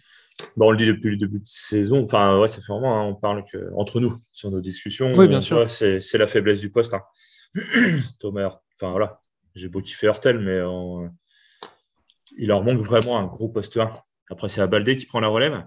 Bon, 0.57 0.67
on 0.67 0.71
le 0.71 0.77
dit 0.77 0.87
depuis 0.87 1.11
le 1.11 1.17
début 1.17 1.39
de 1.39 1.47
saison. 1.47 2.03
Enfin, 2.03 2.39
ouais, 2.39 2.47
ça 2.47 2.61
fait 2.61 2.71
vraiment, 2.71 2.99
hein, 2.99 3.05
on 3.05 3.15
parle 3.15 3.43
que, 3.51 3.71
entre 3.75 3.99
nous 3.99 4.15
sur 4.31 4.51
nos 4.51 4.61
discussions. 4.61 5.13
Oui, 5.15 5.27
bien 5.27 5.41
sûr. 5.41 5.67
C'est 5.67 6.17
la 6.17 6.27
faiblesse 6.27 6.59
du 6.59 6.71
poste. 6.71 6.93
Hein. 6.93 7.01
Thomas, 8.19 8.59
enfin 8.75 8.91
voilà, 8.91 9.19
j'ai 9.55 9.69
beau 9.69 9.81
kiffer 9.81 10.07
Hurtel, 10.07 10.39
mais 10.39 10.51
euh, 10.51 11.07
il 12.37 12.47
leur 12.47 12.63
manque 12.63 12.79
vraiment 12.79 13.19
un 13.19 13.25
gros 13.25 13.49
poste 13.49 13.77
1. 13.77 13.93
Après, 14.31 14.49
c'est 14.49 14.61
Abaldé 14.61 14.95
qui 14.95 15.05
prend 15.05 15.19
la 15.19 15.27
relève. 15.27 15.63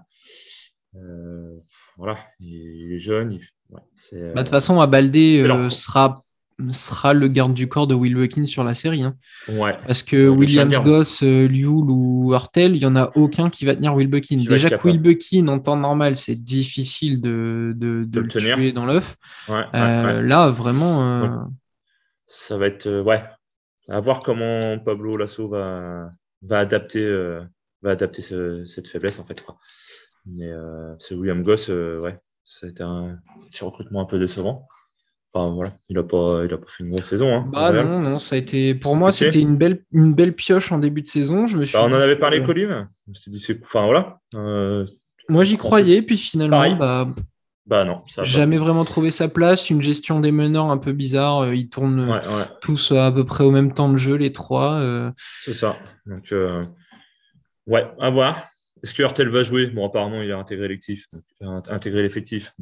Euh, 0.95 1.57
voilà, 1.97 2.17
il, 2.39 2.93
est 2.93 2.99
jeune. 2.99 3.33
Il, 3.33 3.41
bah, 3.69 3.81
de 4.01 4.33
toute 4.37 4.49
façon, 4.49 4.79
Abaldé 4.81 5.43
euh, 5.43 5.69
sera 5.69 6.23
sera 6.69 7.13
le 7.13 7.27
garde 7.27 7.53
du 7.53 7.67
corps 7.67 7.87
de 7.87 7.93
Will 7.93 8.47
sur 8.47 8.63
la 8.63 8.73
série. 8.73 9.03
Hein. 9.03 9.15
Ouais. 9.47 9.77
Parce 9.85 10.01
que 10.01 10.27
Williams 10.27 10.79
Goss, 10.83 11.21
euh, 11.23 11.47
ou 11.47 12.33
Hurtel, 12.33 12.75
il 12.75 12.79
n'y 12.79 12.85
en 12.85 12.95
a 12.95 13.11
aucun 13.15 13.49
qui 13.49 13.65
va 13.65 13.75
tenir 13.75 13.93
Will 13.93 14.07
Buckin. 14.07 14.37
Déjà 14.37 14.69
que 14.69 14.87
Will 14.87 14.99
Buckin, 14.99 15.47
en 15.47 15.59
temps 15.59 15.77
normal, 15.77 16.17
c'est 16.17 16.35
difficile 16.35 17.21
de, 17.21 17.73
de, 17.75 18.05
de, 18.05 18.19
le, 18.21 18.27
tuer 18.27 18.71
dans 18.71 18.85
l'œuf. 18.85 19.17
Euh, 19.49 20.21
là, 20.21 20.49
vraiment. 20.49 21.21
Euh, 21.23 21.29
Ça 22.25 22.57
va 22.57 22.67
être. 22.67 23.01
ouais. 23.01 23.23
À 23.89 24.01
voir 24.01 24.19
comment 24.19 24.79
Pablo 24.79 25.15
Lasso 25.15 25.47
va, 25.47 26.11
va 26.41 26.59
adapter, 26.59 27.09
va 27.81 27.91
adapter 27.91 28.21
cette 28.21 28.87
faiblesse, 28.87 29.19
en 29.19 29.25
fait. 29.25 29.41
Quoi. 29.43 29.57
Mais 30.25 30.51
ce 30.99 31.13
William 31.13 31.41
Goss, 31.41 31.69
ouais, 31.69 32.19
c'était 32.43 32.83
un 32.83 33.19
petit 33.49 33.63
recrutement 33.63 34.01
un 34.01 34.05
peu 34.05 34.19
décevant 34.19 34.67
voilà, 35.33 35.71
il 35.89 35.95
n'a 35.95 36.03
pas, 36.03 36.45
il 36.45 36.53
a 36.53 36.57
pas 36.57 36.67
fait 36.67 36.83
une 36.83 36.91
grosse 36.91 37.05
saison. 37.05 37.33
Hein, 37.33 37.49
bah 37.51 37.71
non, 37.71 37.99
non, 37.99 38.19
ça 38.19 38.35
a 38.35 38.39
été, 38.39 38.73
pour 38.73 38.95
moi, 38.95 39.11
c'était 39.11 39.39
une 39.39 39.55
belle, 39.55 39.83
une 39.91 40.13
belle 40.13 40.33
pioche 40.33 40.71
en 40.71 40.79
début 40.79 41.01
de 41.01 41.07
saison. 41.07 41.47
Je 41.47 41.57
me 41.57 41.65
suis 41.65 41.77
bah, 41.77 41.83
on 41.83 41.91
en 41.91 41.93
avait 41.93 42.15
parlé, 42.15 42.41
Colin. 42.41 42.89
Je 43.05 43.09
me 43.09 43.13
suis 43.13 43.31
dit, 43.31 43.39
c'est, 43.39 43.61
enfin 43.61 43.85
voilà. 43.85 44.19
Euh, 44.35 44.85
moi, 45.29 45.43
j'y 45.43 45.57
croyais, 45.57 46.01
puis 46.01 46.17
finalement, 46.17 46.75
bah, 46.75 47.07
bah 47.65 47.83
non, 47.83 48.01
ça 48.07 48.23
jamais 48.23 48.57
vraiment 48.57 48.85
trouvé 48.85 49.11
sa 49.11 49.27
place. 49.27 49.69
Une 49.69 49.83
gestion 49.83 50.21
des 50.21 50.31
meneurs 50.31 50.71
un 50.71 50.77
peu 50.77 50.93
bizarre. 50.93 51.43
Euh, 51.43 51.55
ils 51.55 51.69
tournent 51.69 52.19
tous 52.61 52.93
à 52.93 53.11
peu 53.11 53.25
près 53.25 53.43
au 53.43 53.51
même 53.51 53.73
temps 53.73 53.89
de 53.89 53.97
jeu, 53.97 54.15
les 54.15 54.31
trois. 54.31 54.79
Euh. 54.79 55.11
C'est 55.43 55.53
ça. 55.53 55.75
Donc, 56.05 56.33
ouais, 57.67 57.87
à 57.99 58.09
voir. 58.09 58.41
Est-ce 58.83 58.93
que 58.93 59.01
Hurtel 59.01 59.29
va 59.29 59.43
jouer? 59.43 59.69
Bon, 59.71 59.85
apparemment, 59.87 60.21
il 60.21 60.31
a 60.31 60.37
intégré 60.37 60.67
l'effectif. 60.67 61.07
Intégré 61.41 62.03
l'effectif. 62.03 62.53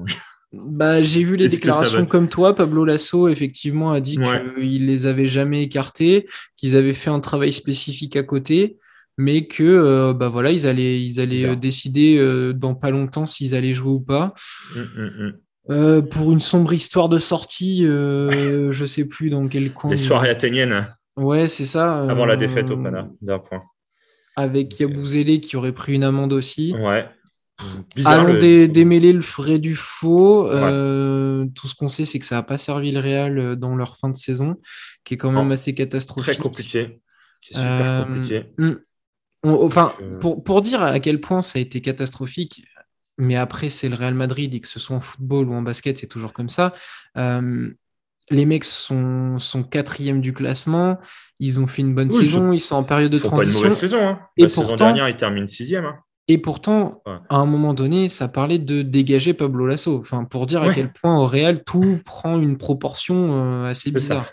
Bah, 0.54 1.02
j'ai 1.02 1.24
vu 1.24 1.36
les 1.36 1.48
déclarations 1.48 2.06
comme 2.06 2.30
toi. 2.30 2.56
Pablo 2.56 2.86
Lasso, 2.86 3.28
effectivement, 3.28 3.92
a 3.92 4.00
dit 4.00 4.18
qu'il 4.18 4.86
les 4.86 5.06
avait 5.06 5.28
jamais 5.28 5.64
écartés, 5.64 6.28
qu'ils 6.56 6.76
avaient 6.76 6.94
fait 6.94 7.10
un 7.10 7.20
travail 7.20 7.52
spécifique 7.52 8.16
à 8.16 8.24
côté, 8.24 8.78
mais 9.18 9.48
que 9.48 9.64
euh, 9.64 10.14
bah, 10.14 10.30
voilà, 10.30 10.52
ils 10.52 10.66
allaient, 10.68 11.02
ils 11.02 11.20
allaient 11.20 11.46
euh, 11.46 11.56
décider 11.56 12.18
euh, 12.18 12.54
dans 12.54 12.76
pas 12.76 12.90
longtemps 12.90 13.26
s'ils 13.26 13.56
allaient 13.56 13.74
jouer 13.74 13.92
ou 13.92 14.02
pas. 14.02 14.34
Hum, 14.76 14.88
hum, 14.98 15.34
hum. 15.70 16.10
pour 16.10 16.32
une 16.32 16.40
sombre 16.40 16.74
histoire 16.74 17.10
de 17.10 17.20
sortie, 17.20 17.86
je 17.86 18.86
sais 18.86 19.08
plus 19.08 19.30
dans 19.30 19.48
quel 19.48 19.72
coin. 19.72 19.90
Les 19.90 19.98
soirées 19.98 20.30
athéniennes. 20.30 20.88
Ouais, 21.18 21.48
c'est 21.48 21.66
ça. 21.66 22.04
Avant 22.04 22.26
la 22.26 22.36
défaite 22.36 22.70
au 22.72 22.78
Pana, 22.78 23.10
d'un 23.22 23.40
point. 23.40 23.64
Avec 24.38 24.78
Yabouzélé 24.80 25.40
qui 25.40 25.56
aurait 25.56 25.72
pris 25.72 25.94
une 25.94 26.04
amende 26.04 26.34
aussi. 26.34 26.74
Ouais. 26.78 27.08
Bizarre, 27.96 28.14
Allons 28.14 28.38
démêler 28.68 29.14
le 29.14 29.22
frais 29.22 29.60
du 29.60 29.76
faux. 29.76 30.50
Euh, 30.50 31.46
tout 31.56 31.68
ce 31.68 31.76
qu'on 31.76 31.88
sait, 31.88 32.04
c'est 32.04 32.20
que 32.20 32.26
ça 32.26 32.36
n'a 32.36 32.44
pas 32.44 32.58
servi 32.58 32.92
le 32.92 33.00
Real 33.00 33.40
euh, 33.40 33.56
dans 33.56 33.76
leur 33.76 33.98
fin 33.98 34.10
de 34.10 34.16
saison, 34.16 34.56
qui 35.04 35.14
est 35.14 35.18
quand 35.18 35.32
même 35.32 35.52
assez 35.52 35.74
catastrophique. 35.74 36.34
Très 36.34 36.42
compliqué. 36.42 37.00
C'est 37.42 37.56
super 37.56 37.92
euh, 37.92 38.04
compliqué. 38.04 38.46
Hmm. 38.58 38.74
enfin, 39.44 39.94
pour, 40.20 40.44
pour, 40.44 40.62
dire 40.62 40.82
à 40.82 41.00
quel 41.00 41.22
point 41.22 41.42
ça 41.42 41.60
a 41.60 41.62
été 41.62 41.80
catastrophique, 41.82 42.66
mais 43.18 43.38
après, 43.38 43.70
c'est 43.70 43.88
le 43.88 43.96
Real 43.96 44.16
Madrid, 44.16 44.54
et 44.54 44.60
que 44.60 44.68
ce 44.68 44.80
soit 44.80 44.98
en 44.98 45.02
football 45.02 45.48
ou 45.48 45.54
en 45.54 45.62
basket, 45.62 45.98
c'est 45.98 46.08
toujours 46.08 46.34
comme 46.34 46.50
ça. 46.50 46.74
les 47.16 48.46
mecs 48.46 48.66
sont, 48.66 49.40
sont 49.40 49.64
quatrième 49.64 50.20
du 50.20 50.34
classement. 50.34 51.00
Ils 51.40 51.60
ont 51.60 51.68
fait 51.68 51.82
une 51.82 51.94
bonne 51.94 52.10
saison. 52.10 52.52
Ils 52.52 52.62
sont 52.62 52.76
en 52.76 52.84
période 52.84 53.12
de 53.12 53.18
transition. 53.18 53.52
Pas 53.52 53.58
une 53.58 53.64
mauvaise 53.64 53.78
saison. 53.78 54.08
Hein. 54.08 54.20
Et 54.38 54.44
La 54.44 54.48
pourtant, 54.48 54.62
saison 54.64 54.76
dernière, 54.76 55.10
ils 55.10 55.16
terminent 55.16 55.48
sixième. 55.48 55.86
Hein. 55.86 56.00
Et 56.28 56.40
pourtant, 56.40 57.02
à 57.06 57.36
un 57.36 57.46
moment 57.46 57.76
donné, 57.76 58.10
ça 58.10 58.28
parlait 58.28 58.58
de 58.58 58.82
dégager 58.82 59.34
Pablo 59.34 59.68
Lasso. 59.68 60.00
Enfin, 60.00 60.24
pour 60.24 60.48
dire 60.48 60.64
à 60.64 60.74
quel 60.74 60.92
point 60.92 61.20
au 61.20 61.28
Real, 61.28 61.64
tout 61.64 62.00
prend 62.06 62.40
une 62.40 62.58
proportion 62.58 63.64
euh, 63.64 63.66
assez 63.66 63.92
bizarre. 63.92 64.26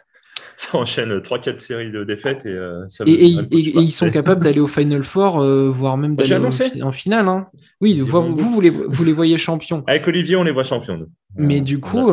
Ça. 0.57 0.79
enchaîne 0.79 1.19
3-4 1.19 1.61
séries 1.61 1.91
de 1.91 2.05
défaites 2.05 2.47
et, 2.47 2.51
euh, 2.51 2.87
ça 2.87 3.05
et, 3.07 3.11
ils 3.11 3.93
sont 3.93 4.11
capables 4.11 4.43
d'aller 4.43 4.61
au 4.61 4.69
Final 4.69 5.03
Four, 5.03 5.41
euh, 5.41 5.71
voire 5.71 5.97
même 5.97 6.15
d'aller 6.15 6.35
en, 6.83 6.93
finale. 6.93 7.29
Hein. 7.29 7.49
Oui, 7.81 8.01
vous, 8.01 8.37
vous, 8.37 8.61
les, 8.61 8.71
vous, 8.71 9.05
les, 9.05 9.13
voyez 9.13 9.37
champions. 9.39 9.83
Avec 9.87 10.07
Olivier, 10.07 10.37
on 10.37 10.45
les 10.45 10.53
voit 10.53 10.63
champions. 10.63 10.99
Mais 11.37 11.61
du 11.61 11.81
coup, 11.81 12.11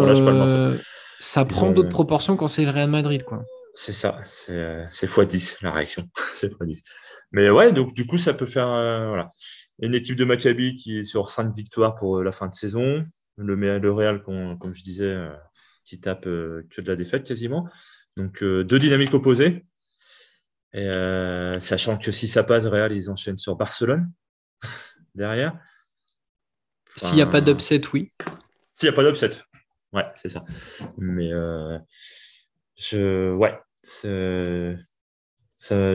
ça 1.20 1.46
prend 1.46 1.72
d'autres 1.72 1.90
proportions 1.90 2.36
quand 2.36 2.48
c'est 2.48 2.66
le 2.66 2.72
Real 2.72 2.90
Madrid. 2.90 3.24
quoi. 3.24 3.44
C'est 3.74 3.94
ça, 3.94 4.20
c'est 4.26 4.54
x10 4.92 5.58
la 5.62 5.72
réaction. 5.72 6.04
c'est 6.34 6.52
x10. 6.52 6.80
Mais 7.32 7.50
ouais, 7.50 7.72
donc 7.72 7.94
du 7.94 8.06
coup, 8.06 8.18
ça 8.18 8.34
peut 8.34 8.48
faire. 8.48 8.68
voilà 8.68 9.32
une 9.82 9.96
équipe 9.96 10.16
de 10.16 10.26
Maccabi 10.26 10.76
qui 10.76 11.00
est 11.00 11.04
sur 11.04 11.30
cinq 11.30 11.56
victoires 11.56 11.96
pour 11.96 12.18
euh, 12.18 12.24
la 12.24 12.32
fin 12.32 12.48
de 12.48 12.56
saison. 12.56 13.06
Le, 13.38 13.56
le 13.56 13.92
Real, 13.92 14.22
comme 14.22 14.74
je 14.74 14.84
disais, 14.84 15.06
euh, 15.06 15.34
qui 15.86 16.00
tape 16.00 16.28
euh, 16.28 16.68
que 16.70 16.82
de 16.82 16.88
la 16.88 16.98
défaite 16.98 17.24
quasiment. 17.26 17.68
Donc 18.18 18.44
deux 18.44 18.80
dynamiques 18.80 19.14
opposées. 19.14 19.66
Et, 20.74 20.92
sachant 21.60 21.98
que 21.98 22.12
si 22.12 22.28
ça 22.28 22.44
passe, 22.44 22.66
Real, 22.66 22.92
ils 22.92 23.10
enchaînent 23.10 23.38
sur 23.38 23.56
Barcelone 23.56 24.12
derrière. 25.16 25.58
S'il 26.90 27.16
n'y 27.16 27.22
a 27.22 27.28
pas 27.28 27.40
d'upset, 27.40 27.82
oui. 27.94 28.12
S'il 28.74 28.90
n'y 28.90 28.94
a 28.94 28.96
pas 28.96 29.04
d'upset. 29.04 29.30
Ouais, 29.94 30.06
c'est 30.16 30.28
ça. 30.28 30.44
Mais 30.98 31.30
je, 32.76 33.34
ouais, 33.34 33.58
ça, 33.82 34.10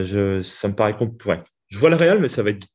je, 0.01 0.41
ça 0.41 0.67
me 0.67 0.73
paraît 0.73 0.95
compliqué. 0.95 1.43
Je 1.67 1.77
vois 1.77 1.91
le 1.91 1.95
Real, 1.95 2.19
mais 2.19 2.27
ça 2.27 2.41
va 2.41 2.49
être 2.49 2.67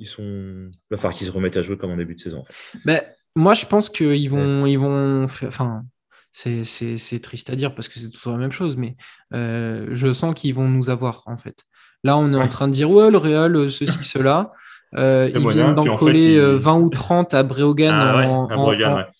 ils 0.00 0.06
sont. 0.06 0.22
Il 0.24 0.90
va 0.90 0.96
falloir 0.96 1.14
qu'ils 1.14 1.26
se 1.26 1.32
remettent 1.32 1.56
à 1.56 1.62
jouer 1.62 1.76
comme 1.76 1.92
en 1.92 1.96
début 1.96 2.14
de 2.14 2.20
saison. 2.20 2.42
Ben, 2.84 3.00
moi, 3.36 3.54
je 3.54 3.66
pense 3.66 3.88
qu'ils 3.90 4.30
vont, 4.30 4.66
ils 4.66 4.78
vont. 4.78 5.24
Enfin, 5.24 5.84
c'est 6.32 7.20
triste 7.22 7.50
à 7.50 7.56
dire 7.56 7.74
parce 7.74 7.88
que 7.88 7.98
c'est 7.98 8.10
toujours 8.10 8.32
la 8.32 8.38
même 8.38 8.52
chose, 8.52 8.76
mais 8.76 8.96
euh, 9.34 9.88
je 9.92 10.12
sens 10.12 10.34
qu'ils 10.34 10.54
vont 10.54 10.68
nous 10.68 10.90
avoir 10.90 11.22
en 11.26 11.36
fait. 11.36 11.64
Là, 12.02 12.16
on 12.16 12.32
est 12.32 12.36
en 12.36 12.48
train 12.48 12.66
de 12.66 12.72
dire 12.72 12.90
ouais, 12.90 13.10
le 13.10 13.18
Real, 13.18 13.54
euh, 13.54 13.68
ceci, 13.68 14.02
cela. 14.02 14.50
Euh, 14.96 15.30
ils 15.32 15.48
viennent 15.48 15.74
d'en 15.74 15.96
coller 15.96 16.40
20 16.40 16.78
ou 16.80 16.88
30 16.88 17.34
à 17.34 17.44
Breogan, 17.44 17.94
ah 17.94 18.26
en, 18.26 18.48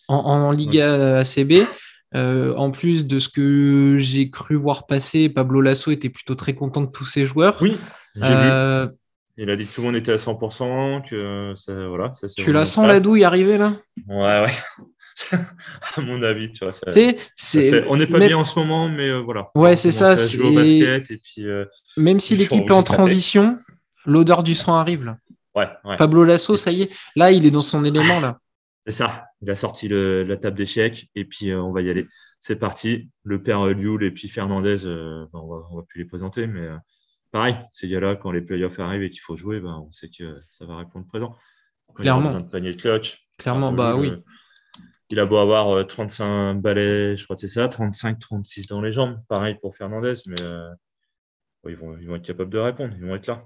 en, 0.08 0.50
Liga 0.50 1.20
ACB. 1.20 1.62
en 2.12 2.70
plus 2.72 3.06
de 3.06 3.20
ce 3.20 3.28
que 3.28 3.96
j'ai 3.99 4.30
cru 4.30 4.56
voir 4.56 4.88
passer, 4.88 5.28
Pablo 5.28 5.60
Lasso 5.60 5.92
était 5.92 6.08
plutôt 6.08 6.34
très 6.34 6.54
content 6.54 6.80
de 6.80 6.90
tous 6.90 7.04
ses 7.04 7.25
joueurs. 7.26 7.56
Oui, 7.60 7.76
j'ai 8.16 8.34
vu. 8.34 8.90
Il 9.37 9.49
a 9.49 9.56
dit 9.56 9.66
que 9.66 9.72
tout 9.72 9.80
le 9.80 9.87
monde 9.87 9.96
était 9.96 10.12
à 10.12 10.16
100%, 10.16 11.08
que 11.08 11.54
ça, 11.56 11.88
voilà. 11.88 12.12
Ça, 12.14 12.28
tu 12.28 12.52
la 12.52 12.64
sens 12.64 12.87
la 12.87 13.00
douille 13.00 13.25
arriver 13.25 13.56
là? 13.56 13.72
Ouais, 14.08 14.44
ouais. 14.44 14.52
à 15.96 16.00
mon 16.00 16.22
avis, 16.22 16.50
tu 16.52 16.64
vois. 16.64 16.72
Ça, 16.72 16.87
on 17.88 17.96
n'est 17.96 18.06
pas 18.06 18.18
bien 18.18 18.37
en 18.37 18.44
ce 18.44 18.58
moment, 18.58 18.88
mais 18.88 19.08
euh, 19.08 19.20
voilà. 19.20 19.50
Ouais, 19.54 19.76
c'est 19.76 19.90
ça. 19.90 20.16
Joue 20.16 20.49
au 20.49 20.52
basket 20.52 21.10
et 21.10 21.16
puis. 21.16 21.46
Euh, 21.46 21.64
Même 21.96 22.20
si 22.20 22.37
l'équipe 22.37 22.64
est 22.64 22.72
en 22.72 22.82
transition, 22.82 23.58
l'odeur 24.04 24.42
du 24.42 24.54
sang 24.54 24.75
arrive 24.76 25.04
là. 25.04 25.16
Ouais, 25.54 25.66
ouais. 25.84 25.96
Pablo 25.96 26.25
Lasso, 26.25 26.56
ça 26.56 26.70
y 26.70 26.82
est. 26.82 26.90
Là, 27.16 27.32
il 27.32 27.44
est 27.44 27.50
dans 27.50 27.60
son 27.60 27.84
élément 27.84 28.20
là. 28.20 28.38
C'est 28.87 28.92
ça. 28.92 29.26
Il 29.42 29.50
a 29.50 29.54
sorti 29.54 29.88
le, 29.88 30.25
la 30.25 30.37
table 30.37 30.56
d'échecs 30.56 31.08
et 31.14 31.25
puis 31.25 31.50
euh, 31.50 31.60
on 31.60 31.72
va 31.72 31.82
y 31.82 31.90
aller. 31.90 32.06
C'est 32.38 32.56
parti. 32.56 33.10
Le 33.25 33.42
père 33.42 33.66
Lioul 33.66 34.02
et 34.04 34.10
puis 34.10 34.28
Fernandez, 34.28 34.87
on, 34.87 35.28
va, 35.32 35.66
on 35.70 35.76
va 35.76 35.82
plus 35.87 36.00
les 36.00 36.06
présenter, 36.06 36.46
mais 36.46 36.68
pareil, 37.30 37.56
ces 37.72 37.88
gars-là, 37.88 38.16
quand 38.16 38.32
les 38.32 38.42
playoffs 38.42 38.78
arrivent 38.78 39.02
et 39.02 39.10
qu'il 39.10 39.20
faut 39.20 39.37
jouer, 39.37 39.60
ben, 39.60 39.84
on 39.87 39.92
sait 39.92 40.08
que 40.08 40.42
ça 40.50 40.66
va 40.66 40.78
répondre 40.78 41.06
présent. 41.06 41.34
Clairement. 41.94 42.30
Il 42.30 42.37
a 42.37 42.40
de 42.40 42.49
panier 42.49 42.72
de 42.72 42.80
clutch. 42.80 43.26
Clairement, 43.38 43.72
bah 43.72 43.96
oui. 43.96 44.12
il 45.08 45.18
a 45.18 45.26
beau 45.26 45.38
avoir 45.38 45.87
35 45.87 46.25
euh, 46.25 46.54
balais, 46.54 47.16
je 47.16 47.25
crois 47.25 47.37
que 47.37 47.40
c'est 47.40 47.49
ça, 47.49 47.68
35, 47.68 48.18
36 48.18 48.66
dans 48.66 48.80
les 48.80 48.92
jambes. 48.92 49.18
Pareil 49.28 49.56
pour 49.60 49.76
Fernandez, 49.76 50.14
mais 50.26 50.40
euh, 50.42 50.68
ils, 51.68 51.76
vont, 51.76 51.96
ils 51.99 52.08
vont 52.08 52.16
être 52.16 52.25
capables 52.25 52.50
de 52.50 52.58
répondre. 52.58 52.94
Ils 52.96 53.06
vont 53.06 53.14
être 53.14 53.26
là. 53.26 53.44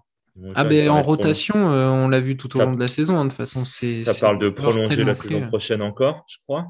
ah, 0.55 0.64
ben 0.64 0.88
en 0.91 1.03
rotation, 1.03 1.71
euh, 1.73 1.88
on 1.88 2.09
l'a 2.09 2.21
vu 2.21 2.37
tout 2.37 2.55
au 2.57 2.61
long 2.61 2.75
de 2.75 2.81
la 2.81 2.88
saison. 2.88 3.17
Hein, 3.17 3.26
de 3.26 3.31
toute 3.31 3.38
façon, 3.38 3.61
Ça 3.61 4.14
parle 4.14 4.38
de 4.38 4.49
prolonger 4.49 5.05
la 5.05 5.14
saison 5.14 5.47
prochaine 5.47 5.83
encore, 5.83 6.25
je 6.29 6.38
crois. 6.38 6.67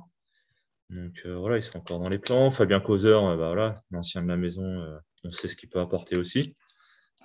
Donc 0.91 1.27
voilà, 1.27 1.57
ils 1.57 1.63
sont 1.63 1.79
encore 1.79 1.99
dans 1.99 2.11
les 2.11 2.19
plans. 2.19 2.51
Fabien 2.51 2.79
Causeur, 2.79 3.23
bah, 3.37 3.47
voilà, 3.47 3.75
l'ancien 3.91 4.23
de 4.23 4.29
la 4.29 4.37
maison, 4.37 4.87
on 5.25 5.31
sait 5.31 5.49
ce 5.49 5.57
qu'il 5.57 5.71
peut 5.71 5.81
apporter 5.81 6.17
aussi. 6.19 6.55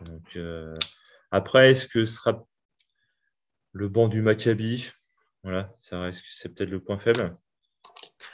Donc, 0.06 0.36
euh, 0.36 0.76
après, 1.32 1.72
est-ce 1.72 1.88
que 1.88 2.06
ce 2.06 2.16
sera 2.16 2.46
le 3.74 3.90
banc 3.90 4.08
du 4.08 4.22
Maccabi? 4.22 4.90
Voilà, 5.44 5.72
ça 5.80 6.02
reste, 6.02 6.24
c'est 6.30 6.50
peut-être 6.50 6.70
le 6.70 6.80
point 6.80 6.98
faible. 6.98 7.38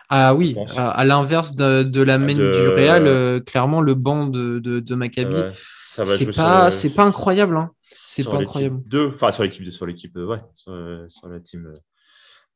Ah 0.10 0.36
oui, 0.36 0.56
à, 0.78 1.04
l'inverse 1.04 1.56
de, 1.56 2.02
la 2.02 2.18
main 2.18 2.34
du 2.34 2.42
Real, 2.42 3.08
euh, 3.08 3.40
clairement 3.40 3.82
le 3.82 3.96
banc 3.96 4.28
de, 4.28 4.60
de, 4.60 4.96
Maccabi, 4.96 5.36
c'est 5.56 6.36
pas, 6.36 6.70
c'est 6.72 6.94
pas 6.94 7.04
incroyable. 7.04 7.58
Hein. 7.58 7.72
C'est 7.90 8.24
pas 8.24 8.38
incroyable. 8.38 8.82
enfin 9.08 9.32
sur 9.32 9.44
l'équipe, 9.44 9.72
sur 9.72 9.86
l'équipe, 9.86 10.16
ouais, 10.16 10.38
sur, 10.56 11.28
la 11.30 11.40
team 11.40 11.72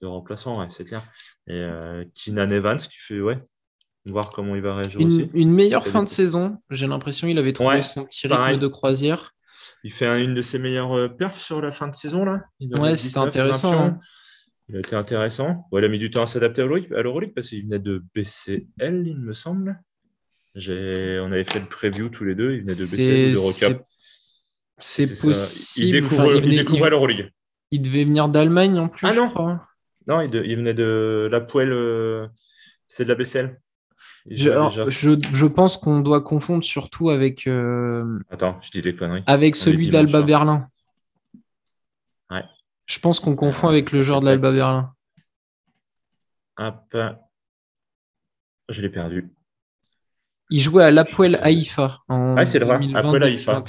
de 0.01 0.07
remplaçants, 0.07 0.67
c'est 0.69 0.85
clair. 0.85 1.03
Et 1.47 1.53
euh, 1.53 2.03
Kinan 2.13 2.49
Evans 2.49 2.77
qui 2.77 2.97
fait, 2.97 3.19
ouais, 3.19 3.41
voir 4.11 4.29
comment 4.29 4.55
il 4.55 4.61
va 4.61 4.75
réagir 4.75 4.99
une, 4.99 5.07
aussi. 5.07 5.29
Une 5.33 5.51
meilleure 5.51 5.87
fin 5.87 6.03
de 6.03 6.09
saison, 6.09 6.57
j'ai 6.69 6.87
l'impression. 6.87 7.27
Il 7.27 7.37
avait 7.37 7.53
trouvé 7.53 7.81
son 7.81 8.05
petit 8.05 8.27
rythme 8.27 8.59
de 8.59 8.67
croisière. 8.67 9.33
Il 9.83 9.91
fait 9.91 10.23
une 10.23 10.33
de 10.33 10.41
ses 10.41 10.59
meilleures 10.59 10.93
euh, 10.93 11.09
perfs 11.09 11.39
sur 11.39 11.61
la 11.61 11.71
fin 11.71 11.87
de 11.87 11.95
saison. 11.95 12.23
là. 12.23 12.43
Ouais, 12.79 12.97
c'était 12.97 13.19
intéressant. 13.19 13.79
Hein. 13.79 13.97
Il 14.69 14.75
a 14.75 14.79
été 14.79 14.95
intéressant. 14.95 15.67
il 15.73 15.83
a 15.83 15.89
mis 15.89 15.97
du 15.97 16.11
temps 16.11 16.23
à 16.23 16.27
s'adapter 16.27 16.61
à 16.61 16.65
l'Euroleague 16.65 17.33
parce 17.33 17.49
qu'il 17.49 17.63
venait 17.63 17.79
de 17.79 18.03
BCL, 18.13 19.07
il 19.07 19.19
me 19.19 19.33
semble. 19.33 19.81
On 20.55 21.31
avait 21.31 21.43
fait 21.43 21.59
le 21.59 21.65
preview 21.65 22.09
tous 22.09 22.23
les 22.23 22.35
deux. 22.35 22.53
Il 22.53 22.61
venait 22.61 22.75
de 22.75 22.83
BCL 22.83 23.33
de 23.33 23.79
C'est 24.79 25.21
possible. 25.21 25.87
Il 25.87 25.91
découvrait, 25.91 26.89
l'Euroleague. 26.89 27.31
Il 27.71 27.81
devait 27.81 28.05
venir 28.05 28.29
d'Allemagne 28.29 28.79
en 28.79 28.87
plus. 28.87 29.07
Ah 29.07 29.13
non, 29.13 29.31
non 30.07 30.21
il, 30.21 30.55
venait 30.55 30.73
de 30.73 31.27
la 31.31 31.41
poêle. 31.41 31.71
Euh, 31.71 32.27
c'est 32.87 33.05
de 33.05 33.09
la 33.09 33.15
BCL. 33.15 33.59
Je, 34.29 35.45
pense 35.45 35.77
qu'on 35.77 36.01
doit 36.01 36.21
confondre 36.21 36.63
surtout 36.63 37.09
avec. 37.09 37.47
Euh, 37.47 38.19
Attends, 38.29 38.59
je 38.61 38.69
dis 38.71 38.81
des 38.81 38.95
conneries. 38.95 39.23
Avec 39.25 39.55
celui 39.55 39.89
d'Alba 39.89 40.21
Berlin. 40.21 40.67
Ouais. 42.29 42.43
Je 42.85 42.99
pense 42.99 43.19
qu'on 43.19 43.35
confond 43.35 43.67
avec 43.67 43.91
le 43.91 44.03
joueur 44.03 44.21
de 44.21 44.25
l'Alba 44.25 44.51
Berlin. 44.51 44.93
Hop. 46.57 46.95
Je 48.69 48.81
l'ai 48.81 48.89
perdu. 48.89 49.31
Il 50.51 50.59
jouait 50.59 50.83
à 50.83 50.91
l'Apoel 50.91 51.39
Haïfa 51.41 51.99
en 52.07 52.35
ah, 52.37 52.45
c'est 52.45 52.59
le 52.59 52.69
Apoel 52.95 53.23
Haïfa. 53.23 53.63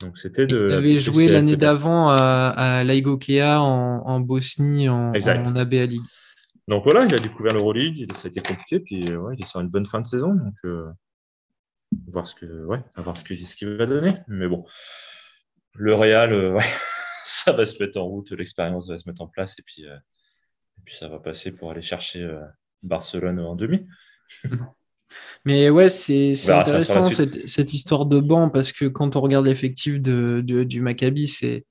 Donc 0.00 0.16
c'était 0.16 0.46
de. 0.46 0.68
Il 0.70 0.74
avait 0.74 0.98
joué 0.98 1.28
l'année 1.28 1.56
d'avant 1.56 2.10
à, 2.10 2.16
à 2.56 2.84
Laigokea 2.84 3.60
en, 3.60 4.02
en 4.06 4.20
Bosnie 4.20 4.88
en, 4.88 5.12
en 5.12 5.56
AB 5.56 5.72
League. 5.72 6.00
Donc 6.68 6.84
voilà, 6.84 7.06
il 7.06 7.14
a 7.14 7.18
découvert 7.18 7.54
l'Euroleague, 7.54 8.06
ça 8.12 8.28
a 8.28 8.30
été 8.30 8.40
compliqué, 8.40 8.78
puis 8.78 9.16
ouais, 9.16 9.34
il 9.36 9.42
est 9.42 9.46
sur 9.46 9.60
une 9.60 9.68
bonne 9.68 9.86
fin 9.86 10.02
de 10.02 10.06
saison. 10.06 10.34
Donc, 10.34 10.54
euh, 10.66 10.86
voir 12.06 12.26
ce 12.26 12.34
que, 12.34 12.66
ouais, 12.66 12.80
à 12.94 13.00
voir 13.00 13.16
ce 13.16 13.24
qu'il 13.24 13.46
ce 13.46 13.64
va 13.64 13.86
donner. 13.86 14.12
Mais 14.28 14.46
bon, 14.48 14.66
le 15.76 15.94
Real, 15.94 16.30
euh, 16.30 16.52
ouais, 16.56 16.64
ça 17.24 17.52
va 17.52 17.64
se 17.64 17.82
mettre 17.82 17.98
en 17.98 18.04
route, 18.04 18.30
l'expérience 18.32 18.90
va 18.90 18.98
se 18.98 19.08
mettre 19.08 19.22
en 19.22 19.28
place, 19.28 19.58
et 19.58 19.62
puis, 19.62 19.86
euh, 19.86 19.96
et 19.96 20.82
puis 20.84 20.94
ça 20.94 21.08
va 21.08 21.18
passer 21.18 21.52
pour 21.52 21.70
aller 21.70 21.80
chercher 21.80 22.30
Barcelone 22.82 23.40
en 23.40 23.56
demi. 23.56 23.86
Mais 25.46 25.70
ouais, 25.70 25.88
c'est 25.88 26.34
intéressant 26.50 27.10
cette, 27.10 27.48
cette, 27.48 27.72
histoire 27.72 28.04
de 28.04 28.20
banc 28.20 28.50
parce 28.50 28.72
que 28.72 28.84
quand 28.84 29.16
on 29.16 29.22
regarde 29.22 29.46
l'effectif 29.46 30.02
de, 30.02 30.42
du 30.42 30.82
Maccabi, 30.82 31.28
c'est 31.28 31.64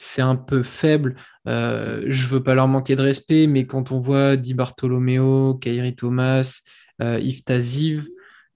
c'est 0.00 0.22
un 0.22 0.36
peu 0.36 0.62
faible. 0.62 1.16
Euh, 1.48 2.04
je 2.06 2.28
veux 2.28 2.40
pas 2.40 2.54
leur 2.54 2.68
manquer 2.68 2.94
de 2.94 3.02
respect, 3.02 3.48
mais 3.48 3.66
quand 3.66 3.90
on 3.90 3.98
voit 3.98 4.36
Di 4.36 4.54
Bartolomeo, 4.54 5.54
Kairi 5.54 5.96
Thomas, 5.96 6.60
euh, 7.02 7.18
Yves 7.18 7.42
Taziv, 7.42 8.06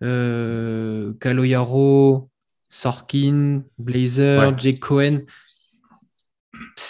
euh, 0.05 1.13
Kaloyaro, 1.19 2.31
Sorkin, 2.71 3.65
Blazer, 3.77 4.57
Jake 4.57 4.79
Cohen, 4.79 5.23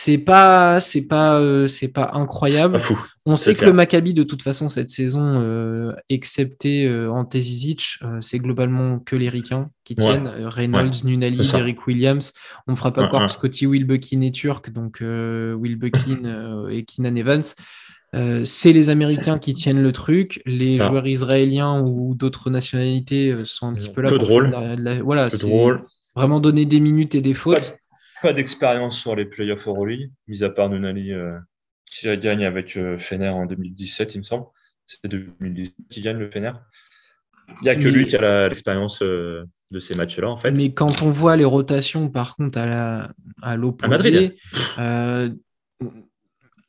c'est 0.04 0.18
pas 0.18 0.80
c'est 0.80 1.06
pas 1.06 1.38
euh, 1.38 1.68
c'est 1.68 1.92
pas 1.92 2.10
incroyable. 2.14 2.78
On 3.24 3.36
sait 3.36 3.54
que 3.54 3.64
le 3.64 3.72
Maccabi 3.72 4.14
de 4.14 4.24
toute 4.24 4.42
façon 4.42 4.68
cette 4.68 4.90
saison, 4.90 5.40
euh, 5.40 5.92
excepté 6.08 6.86
euh, 6.88 7.08
Ante 7.08 7.36
Zizic, 7.36 7.98
c'est 8.20 8.38
globalement 8.38 8.98
que 8.98 9.14
les 9.14 9.28
Ricains 9.28 9.70
qui 9.84 9.94
tiennent. 9.94 10.26
Reynolds, 10.26 11.04
Nunali, 11.04 11.48
Eric 11.54 11.86
Williams. 11.86 12.32
On 12.66 12.72
ne 12.72 12.76
fera 12.76 12.92
pas 12.92 13.06
croire 13.06 13.26
que 13.26 13.32
Scotty 13.32 13.66
Wilbekin 13.66 14.22
est 14.22 14.34
turc, 14.34 14.70
donc 14.70 15.00
Wilbekin 15.00 16.66
et 16.68 16.84
Keenan 16.84 17.14
Evans. 17.14 18.44
c'est 18.44 18.72
les 18.72 18.90
Américains 18.90 19.38
qui 19.38 19.54
tiennent 19.54 19.82
le 19.82 19.92
truc. 19.92 20.42
Les 20.46 20.78
joueurs 20.78 21.06
israéliens 21.06 21.84
ou 21.88 22.16
d'autres 22.16 22.50
nationalités 22.50 23.36
sont 23.44 23.68
un 23.68 23.72
petit 23.72 23.90
peu 23.90 24.02
là. 24.02 24.10
Peu 24.10 24.18
drôle. 24.18 24.52
Voilà, 25.04 25.30
c'est 25.30 25.48
vraiment 26.16 26.40
donner 26.40 26.66
des 26.66 26.80
minutes 26.80 27.14
et 27.14 27.20
des 27.20 27.34
fautes 27.34 27.78
pas 28.22 28.32
d'expérience 28.32 28.98
sur 28.98 29.14
les 29.16 29.26
playoffs 29.26 29.66
Euroleague, 29.66 30.10
mis 30.28 30.42
à 30.42 30.50
part 30.50 30.70
Nunali 30.70 31.12
euh, 31.12 31.38
qui 31.86 32.16
gagne 32.18 32.44
avec 32.44 32.76
euh, 32.76 32.96
Fener 32.96 33.28
en 33.28 33.46
2017, 33.46 34.14
il 34.14 34.18
me 34.18 34.22
semble. 34.22 34.46
C'était 34.86 35.08
2017 35.08 35.74
qui 35.90 36.00
gagne 36.00 36.18
le 36.18 36.30
Fener. 36.30 36.52
Il 37.60 37.64
n'y 37.64 37.68
a 37.68 37.76
que 37.76 37.88
lui 37.88 38.06
qui 38.06 38.16
a 38.16 38.48
l'expérience 38.48 39.02
euh, 39.02 39.44
de 39.72 39.80
ces 39.80 39.94
matchs-là, 39.94 40.30
en 40.30 40.38
fait. 40.38 40.52
Mais 40.52 40.72
quand 40.72 41.02
on 41.02 41.10
voit 41.10 41.36
les 41.36 41.44
rotations, 41.44 42.08
par 42.08 42.36
contre, 42.36 42.58
à 42.58 43.56
l'opposé, 43.56 44.36
à 44.76 45.26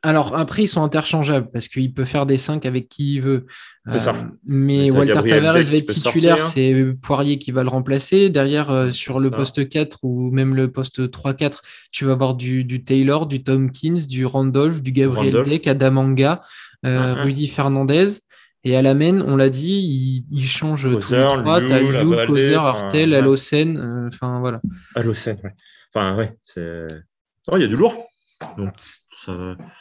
alors 0.06 0.36
après, 0.36 0.64
ils 0.64 0.68
sont 0.68 0.84
interchangeables 0.84 1.50
parce 1.50 1.70
qu'il 1.70 1.94
peut 1.94 2.04
faire 2.04 2.26
des 2.26 2.38
5 2.38 2.66
avec 2.66 2.90
qui 2.90 3.16
il 3.16 3.22
veut. 3.22 3.46
Euh, 3.88 4.14
mais 4.46 4.92
Walter 4.92 5.22
Tavares 5.28 5.54
va 5.54 5.78
être 5.78 5.94
titulaire, 5.94 6.44
c'est 6.44 6.76
Poirier 7.02 7.38
qui 7.38 7.52
va 7.52 7.64
le 7.64 7.70
remplacer. 7.70 8.30
Derrière, 8.30 8.70
euh, 8.70 8.92
sur 8.92 9.20
le 9.20 9.32
poste 9.32 9.68
4 9.68 10.00
ou 10.04 10.30
même 10.30 10.56
le 10.56 10.70
poste 10.70 11.10
3-4, 11.10 11.60
tu 11.92 12.04
vas 12.04 12.12
avoir 12.12 12.36
du, 12.36 12.84
Taylor, 12.84 13.28
du 13.28 13.44
Tompkins, 13.44 14.06
du 14.08 14.26
Randolph, 14.26 14.82
du 14.82 14.92
Gabriel 14.92 15.42
Deck, 15.44 15.68
Adamanga, 15.68 16.42
euh, 16.86 17.14
Rudy 17.24 17.48
Fernandez. 17.48 18.20
Et 18.66 18.76
à 18.76 18.82
la 18.82 18.94
main, 18.94 19.22
on 19.22 19.38
l'a 19.38 19.50
dit, 19.50 20.26
il, 20.32 20.48
change 20.48 20.84
tous 20.84 21.14
les 21.14 21.28
trois. 21.28 21.62
Tu 21.62 21.72
as 21.72 21.80
Liu, 21.80 22.28
Kozer, 22.28 22.62
Artel, 22.62 23.14
Alocen. 23.14 24.10
Enfin, 24.12 24.42
voilà. 24.42 24.60
Ouais. 24.98 25.58
Enfin, 25.94 26.18
ouais. 26.18 26.38
Oh, 27.52 27.58
il 27.58 27.62
y 27.62 27.66
a 27.66 27.68
du 27.68 27.78
lourd. 27.78 28.10
Donc, 28.58 28.74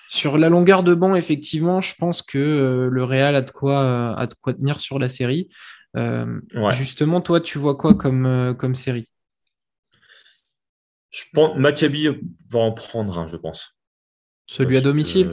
Sur 0.09 0.39
la 0.39 0.49
longueur 0.49 0.83
de 0.83 0.95
banc, 0.95 1.15
effectivement, 1.15 1.81
je 1.81 1.95
pense 1.95 2.23
que 2.23 2.39
euh, 2.39 2.89
le 2.89 3.05
Real 3.05 3.35
a 3.35 3.43
de 3.43 3.51
quoi, 3.51 3.81
euh, 3.81 4.15
a 4.15 4.27
de 4.27 4.35
quoi 4.35 4.55
tenir 4.55 4.81
sur 4.81 4.99
la 4.99 5.09
série. 5.09 5.49
Euh, 5.97 6.41
justement, 6.73 7.21
toi, 7.21 7.41
tu 7.41 7.59
vois 7.59 7.77
quoi 7.77 7.95
comme, 7.95 8.55
comme 8.59 8.75
série? 8.75 9.11
Je 11.11 11.25
pense 11.35 11.57
Maccabi 11.59 12.09
va 12.49 12.61
en 12.61 12.73
prendre 12.73 13.19
un, 13.19 13.29
je 13.29 13.37
pense. 13.37 13.77
Celui 14.47 14.77
à 14.77 14.81
domicile? 14.81 15.31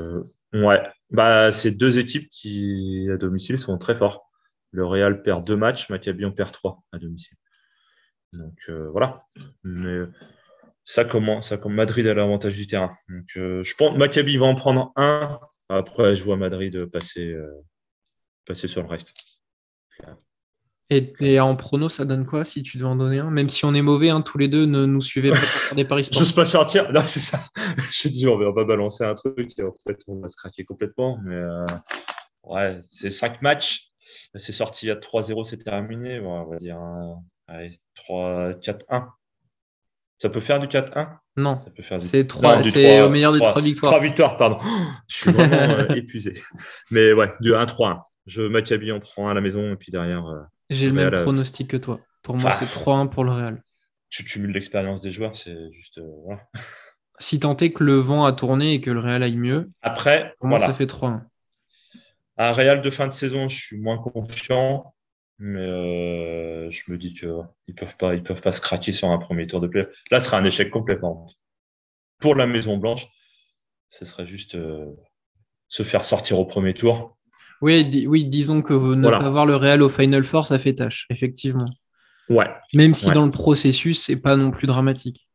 Ouais. 0.53 0.81
Bah, 1.09 1.51
c'est 1.51 1.71
deux 1.71 1.98
équipes 2.00 2.29
qui, 2.29 3.07
à 3.12 3.17
domicile, 3.17 3.57
sont 3.57 3.77
très 3.77 3.95
forts. 3.95 4.29
Le 4.71 4.86
Real 4.86 5.21
perd 5.21 5.45
deux 5.48 5.57
matchs, 5.57 5.89
Maccabi 5.89 6.25
en 6.25 6.31
perd 6.31 6.51
trois 6.51 6.83
à 6.91 7.00
domicile. 7.00 7.38
Donc 8.33 8.69
voilà. 8.91 9.19
Mais 9.63 10.01
ça 10.89 11.05
commence, 11.05 11.50
ça 11.50 11.58
comme 11.58 11.75
Madrid 11.75 12.08
a 12.08 12.15
l'avantage 12.15 12.58
du 12.58 12.65
terrain. 12.65 12.98
Donc, 13.10 13.27
euh, 13.38 13.63
je 13.63 13.75
pense 13.75 13.93
que 13.93 14.00
Maccabi 14.00 14.38
va 14.38 14.48
en 14.48 14.55
prendre 14.55 14.91
un. 14.96 15.39
Après, 15.69 16.15
je 16.15 16.24
vois 16.24 16.36
Madrid 16.36 16.88
passer, 16.88 17.27
euh, 17.27 17.63
passer 18.43 18.67
sur 18.67 18.81
le 18.81 18.88
reste. 18.88 19.13
Et, 20.89 21.39
en 21.39 21.55
prono, 21.55 21.89
ça 21.89 22.05
donne 22.05 22.25
quoi 22.25 22.43
si 22.43 22.63
tu 22.63 22.79
dois 22.79 22.89
en 22.89 22.96
donner 22.96 23.19
un? 23.19 23.29
Même 23.29 23.50
si 23.50 23.65
on 23.65 23.75
est 23.75 23.84
mauvais, 23.84 24.10
hein, 24.10 24.22
tous 24.22 24.39
les 24.39 24.48
deux, 24.48 24.65
ne 24.65 24.88
nous 24.88 25.00
suivez 25.00 25.29
pas 25.29 25.38
pour 25.67 25.75
des 25.75 25.86
paris 25.86 26.05
sportifs. 26.05 26.24
J'ose 26.25 26.34
pas 26.34 26.46
sortir. 26.46 26.91
Là, 26.91 27.05
c'est 27.05 27.19
ça. 27.19 27.38
je 27.77 28.08
dis, 28.08 28.27
on 28.27 28.39
va 28.39 28.51
pas 28.51 28.63
balancer 28.65 29.03
un 29.03 29.13
truc 29.13 29.51
et 29.60 29.62
en 29.62 29.75
fait, 29.86 30.00
on 30.08 30.19
va 30.19 30.27
se 30.27 30.38
craquer 30.38 30.65
complètement. 30.65 31.19
Mais 31.24 31.36
euh, 31.36 31.67
ouais, 32.46 32.81
c'est 32.89 33.12
cinq 33.12 33.43
matchs. 33.43 33.91
C'est 34.34 34.54
sorti 34.54 34.89
a 34.89 34.95
3-0, 34.95 35.43
c'est 35.43 35.58
terminé. 35.58 36.19
on 36.19 36.45
va 36.45 36.58
dire 36.58 36.80
3-4-1. 38.10 39.10
Ça 40.21 40.29
peut 40.29 40.41
faire 40.41 40.60
du 40.60 40.67
4-1 40.67 41.17
Non. 41.38 41.58
Ça 41.58 41.71
peut 41.71 41.82
faire 41.82 42.03
C'est 42.03 42.27
3, 42.27 42.62
c'est 42.63 43.01
au 43.01 43.10
meilleur 43.10 43.32
des 43.32 43.39
3, 43.39 43.62
victoires. 43.62 43.93
3 43.93 44.03
victoires, 44.03 44.38
pardon. 44.38 44.60
Je 45.08 45.15
suis 45.15 45.32
vraiment 45.32 45.55
euh, 45.55 45.95
épuisé. 45.95 46.34
Mais 46.91 47.13
ouais, 47.13 47.34
du 47.39 47.53
1-3-1. 47.53 48.01
Je 48.25 48.41
Maccabi 48.41 48.91
en 48.91 48.99
prend 48.99 49.27
un 49.27 49.32
à 49.32 49.34
la 49.34 49.41
maison 49.41 49.71
et 49.71 49.75
puis 49.77 49.91
derrière. 49.91 50.27
Euh, 50.27 50.41
J'ai 50.69 50.89
le 50.89 50.93
même 50.93 51.23
pronostic 51.23 51.69
que 51.69 51.77
toi. 51.77 52.01
Pour 52.21 52.36
moi, 52.36 52.51
c'est 52.51 52.65
3-1 52.65 53.10
pour 53.10 53.23
le 53.23 53.32
Real. 53.32 53.63
Tu 54.10 54.25
cumules 54.25 54.51
l'expérience 54.51 54.99
des 55.01 55.12
joueurs, 55.12 55.36
c'est 55.36 55.55
juste. 55.71 55.99
Euh, 55.99 56.36
si 57.19 57.39
tant 57.39 57.55
est 57.55 57.71
que 57.71 57.84
le 57.84 57.95
vent 57.95 58.25
a 58.25 58.34
tourné 58.34 58.73
et 58.73 58.82
que 58.82 58.91
le 58.91 58.99
Real 58.99 59.23
aille 59.23 59.38
mieux, 59.38 59.71
après, 59.82 60.36
pour 60.39 60.49
moi, 60.49 60.60
ça 60.60 60.73
fait 60.73 60.86
3-1. 60.86 61.21
Un 62.38 62.51
Real 62.51 62.82
de 62.82 62.89
fin 62.89 63.08
de 63.08 63.13
saison, 63.13 63.47
je 63.47 63.58
suis 63.58 63.79
moins 63.79 63.97
confiant. 63.97 64.93
Mais 65.39 65.65
euh, 65.65 66.69
je 66.69 66.91
me 66.91 66.97
dis 66.97 67.13
qu'ils 67.13 67.30
ne 67.30 67.73
peuvent, 67.73 67.95
pas, 67.97 68.13
ils 68.13 68.23
peuvent 68.23 68.41
pas 68.41 68.52
se 68.52 68.60
craquer 68.60 68.91
sur 68.91 69.10
un 69.10 69.17
premier 69.17 69.47
tour 69.47 69.62
de 69.62 69.67
playoff. 69.67 69.88
Là, 70.12 70.19
ce 70.19 70.28
sera 70.28 70.38
un 70.38 70.43
échec 70.43 70.69
complètement. 70.69 71.28
Pour 72.19 72.36
la 72.36 72.45
Maison 72.45 72.78
Blanche, 72.78 73.08
ce 73.88 74.04
serait 74.04 74.25
juste 74.25 74.56
euh, 74.56 74.86
se 75.69 75.84
faire 75.84 76.04
sortir 76.04 76.39
au 76.39 76.45
premier 76.45 76.73
tour. 76.73 77.17
Oui, 77.62 78.06
oui 78.08 78.25
disons 78.25 78.62
que 78.62 78.73
ne 78.73 79.10
pas 79.10 79.17
avoir 79.17 79.45
le 79.45 79.56
Real 79.56 79.82
au 79.82 79.89
Final 79.89 80.23
Four, 80.23 80.45
ça 80.45 80.60
fait 80.60 80.73
tâche, 80.73 81.06
effectivement. 81.10 81.65
Ouais. 82.30 82.47
Même 82.75 82.93
si 82.93 83.10
dans 83.12 83.25
le 83.25 83.32
processus, 83.32 84.04
c'est 84.04 84.21
pas 84.21 84.36
non 84.36 84.52
plus 84.52 84.67
dramatique. 84.67 85.28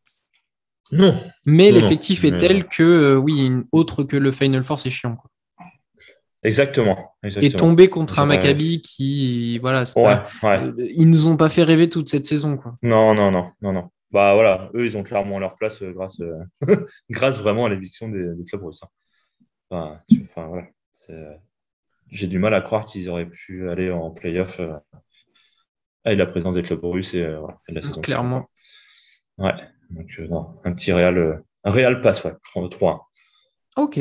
Non. 0.93 1.19
Mais 1.47 1.73
l'effectif 1.73 2.25
est 2.25 2.39
tel 2.39 2.69
que, 2.69 2.83
euh, 2.83 3.17
oui, 3.17 3.51
autre 3.73 4.05
que 4.05 4.17
le 4.17 4.31
Final 4.31 4.63
Four, 4.65 4.79
c'est 4.79 4.91
chiant. 4.91 5.17
Quoi. 5.17 5.31
Exactement, 6.45 7.15
Et 7.41 7.51
tomber 7.51 7.89
contre 7.89 8.19
un 8.19 8.27
Maccabi 8.27 8.83
qui, 8.83 9.59
voilà, 9.61 9.85
ils 10.77 11.09
nous 11.09 11.27
ont 11.27 11.39
pas 11.39 11.49
fait 11.49 11.63
rêver 11.63 11.89
toute 11.89 12.11
cette 12.11 12.27
saison, 12.27 12.59
quoi. 12.59 12.77
Non, 12.83 13.15
non, 13.15 13.31
non, 13.31 13.51
non, 13.63 13.73
non. 13.73 13.91
Bah 14.11 14.35
voilà, 14.35 14.71
eux, 14.75 14.85
ils 14.85 14.97
ont 14.97 15.03
clairement 15.03 15.41
leur 15.41 15.57
place 15.57 15.83
euh, 15.83 15.91
grâce, 15.93 16.21
euh, 16.21 16.39
grâce 17.11 17.41
vraiment 17.41 17.65
à 17.65 17.69
l'éviction 17.69 18.09
des, 18.09 18.33
des, 18.37 18.45
clubs 18.45 18.63
russes. 18.63 18.83
Hein. 19.73 19.99
Enfin, 20.23 20.47
voilà, 20.47 20.67
j'ai 22.11 22.29
du 22.29 22.39
mal 22.39 22.55
à 22.55 22.61
croire 22.61 22.85
qu'ils 22.85 23.09
auraient 23.09 23.29
pu 23.29 23.69
aller 23.69 23.91
en 23.91 24.13
playoff 24.13 24.61
euh, 24.61 24.75
avec 26.05 26.19
la 26.19 26.27
présence 26.27 26.55
des 26.55 26.63
clubs 26.63 26.85
russes 26.85 27.15
et, 27.15 27.27
la 27.69 27.81
saison. 27.81 28.03
Clairement. 28.03 28.49
Ouais, 29.39 29.55
donc 29.91 30.17
non, 30.29 30.61
un 30.65 30.75
petit 30.75 30.93
Real, 30.93 31.43
un 31.65 31.71
Real 31.71 32.01
passe, 32.01 32.23
ouais, 32.23 32.35
3 32.71 33.11
Ok. 33.79 33.99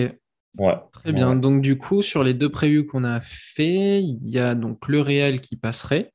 Très 0.91 1.11
bien. 1.11 1.35
Donc, 1.35 1.61
du 1.61 1.77
coup, 1.77 2.01
sur 2.01 2.23
les 2.23 2.33
deux 2.33 2.49
prévus 2.49 2.85
qu'on 2.85 3.03
a 3.03 3.19
fait, 3.21 4.01
il 4.01 4.27
y 4.27 4.39
a 4.39 4.55
donc 4.55 4.87
le 4.87 5.01
Real 5.01 5.41
qui 5.41 5.55
passerait. 5.55 6.13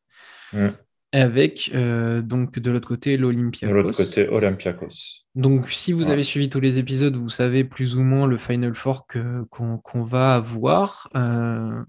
Mm. 0.52 0.68
Avec 1.10 1.70
euh, 1.74 2.20
donc 2.20 2.58
de 2.58 2.70
l'autre 2.70 2.88
côté 2.88 3.16
l'Olympiakos. 3.16 3.72
De 3.72 3.80
l'autre 3.80 3.96
côté 3.96 4.28
Olympiakos. 4.28 5.24
Donc 5.34 5.66
si 5.68 5.94
vous 5.94 6.10
avez 6.10 6.22
suivi 6.22 6.50
tous 6.50 6.60
les 6.60 6.78
épisodes, 6.78 7.16
vous 7.16 7.30
savez 7.30 7.64
plus 7.64 7.96
ou 7.96 8.02
moins 8.02 8.26
le 8.26 8.36
Final 8.36 8.74
Four 8.74 9.06
qu'on 9.06 10.02
va 10.04 10.34
avoir. 10.34 11.08
Euh, 11.16 11.82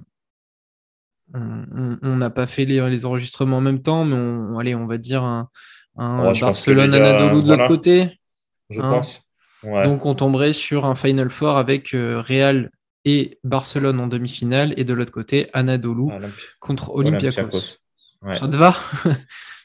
on 1.34 2.16
n'a 2.16 2.30
pas 2.30 2.48
fait 2.48 2.64
les, 2.64 3.06
enregistrements 3.06 3.58
en 3.58 3.62
même 3.62 3.82
temps, 3.82 4.06
mais 4.06 4.16
on, 4.16 4.58
allez, 4.58 4.74
on 4.74 4.88
va 4.88 4.98
dire 4.98 5.24
un, 5.24 5.50
Barcelone-Anadolu 5.98 7.44
de 7.44 7.50
l'autre 7.50 7.68
côté. 7.68 8.20
Je 8.70 8.80
hein 8.80 8.90
pense. 8.90 9.29
Donc 9.64 10.06
on 10.06 10.16
tomberait 10.16 10.54
sur 10.54 10.86
un 10.86 10.96
Final 10.96 11.30
Four 11.30 11.58
avec 11.58 11.94
euh, 11.94 12.22
Real 12.22 12.72
et 13.06 13.40
Barcelone 13.44 14.00
en 14.00 14.08
demi-finale 14.08 14.74
et 14.78 14.84
de 14.84 14.94
l'autre 14.94 15.12
côté 15.12 15.50
Anadolu 15.54 16.12
contre 16.60 16.92
Olympiakos. 16.92 17.78
Ça 18.32 18.48
te 18.48 18.56
va? 18.56 18.76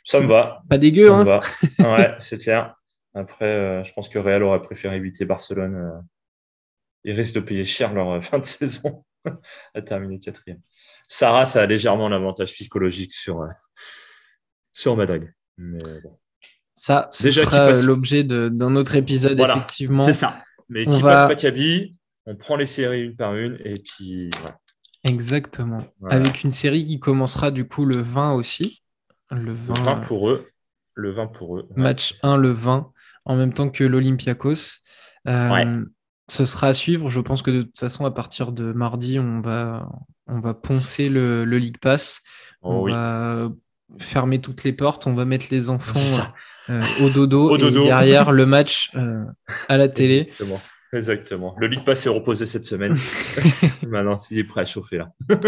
Ça 0.04 0.20
me 0.20 0.26
va. 0.26 0.62
Pas 0.68 0.78
dégueu, 0.78 1.11
hein 1.11 1.24
va. 1.24 1.40
Ouais, 1.78 2.14
c'est 2.18 2.38
clair. 2.38 2.76
Après, 3.14 3.44
euh, 3.44 3.85
je 3.85 3.92
pense 3.92 4.09
que 4.09 4.18
Real 4.18 4.42
aurait 4.42 4.62
préféré 4.62 4.96
éviter 4.96 5.24
Barcelone. 5.24 5.74
Euh. 5.76 6.00
Ils 7.04 7.12
risquent 7.12 7.37
de 7.37 7.40
payer 7.40 7.64
cher 7.64 7.92
leur 7.92 8.22
fin 8.24 8.38
de 8.38 8.46
saison 8.46 9.04
à 9.74 9.83
terminer 9.83 10.20
quatrième. 10.20 10.61
Sarah, 11.07 11.44
ça 11.44 11.62
a 11.62 11.66
légèrement 11.66 12.09
l'avantage 12.09 12.52
psychologique 12.52 13.12
sur, 13.12 13.46
sur 14.72 14.96
Madrid. 14.96 15.33
Mais 15.57 16.00
bon. 16.02 16.18
Ça, 16.75 17.07
ce 17.11 17.31
sera 17.31 17.73
l'objet 17.73 18.25
d'un 18.25 18.77
autre 18.77 18.97
épisode, 18.97 19.39
effectivement. 19.39 20.05
C'est 20.05 20.13
ça. 20.13 20.43
Mais 20.69 20.87
qui 20.87 21.01
passe 21.01 21.29
Maccabi, 21.29 21.97
on 22.27 22.35
prend 22.37 22.57
les 22.57 22.67
séries 22.67 23.03
une 23.03 23.17
par 23.17 23.37
une 23.37 23.59
et 23.65 23.79
puis 23.79 24.31
Exactement. 25.05 25.85
Avec 26.09 26.43
une 26.43 26.51
série 26.51 26.87
qui 26.87 26.99
commencera 26.99 27.51
du 27.51 27.69
coup 27.69 27.85
le 27.85 27.99
20 27.99 28.33
aussi. 28.33 28.83
Le 29.31 29.53
20, 29.53 29.97
pour 30.01 30.31
eux. 30.31 30.49
Le 30.95 31.11
20 31.13 31.27
pour 31.29 31.59
eux. 31.59 31.69
match 31.77 32.15
1 32.23 32.37
le 32.37 32.51
20, 32.51 32.91
en 33.25 33.37
même 33.37 33.53
temps 33.53 33.69
que 33.69 33.85
l'Olympiakos. 33.85 34.81
Ce 35.27 36.47
sera 36.47 36.69
à 36.69 36.75
suivre. 36.75 37.11
Je 37.11 37.21
pense 37.21 37.43
que 37.43 37.51
de 37.51 37.63
toute 37.63 37.79
façon, 37.79 38.07
à 38.07 38.11
partir 38.11 38.53
de 38.53 38.73
mardi, 38.73 39.19
on 39.19 39.43
va, 39.43 39.87
on 40.27 40.41
va 40.41 40.55
poncer 40.55 41.11
le, 41.11 41.45
le 41.45 41.59
League 41.59 41.79
Pass. 41.79 42.23
Oh 42.63 42.87
on 42.87 42.89
va 42.89 43.51
fermer 43.99 44.41
toutes 44.41 44.65
les 44.65 44.73
portes. 44.73 45.07
On 45.07 45.15
va 45.15 45.27
mettre 45.27 45.47
les 45.51 45.69
enfants 45.69 46.25
au 46.68 47.11
dodo. 47.11 47.57
et 47.57 47.70
derrière, 47.70 48.33
le 48.33 48.46
match 48.46 48.90
à 49.68 49.77
la 49.77 49.88
télé. 49.88 50.29
Exactement. 50.94 51.57
Le 51.59 51.66
League 51.66 51.85
Pass 51.85 52.07
est 52.07 52.11
reposé 52.11 52.46
cette 52.46 52.64
semaine. 52.64 52.96
Maintenant, 53.87 54.16
il 54.31 54.38
est 54.38 54.44
prêt 54.44 54.61
à 54.61 54.64
chauffer 54.64 54.98
là. 54.98 55.12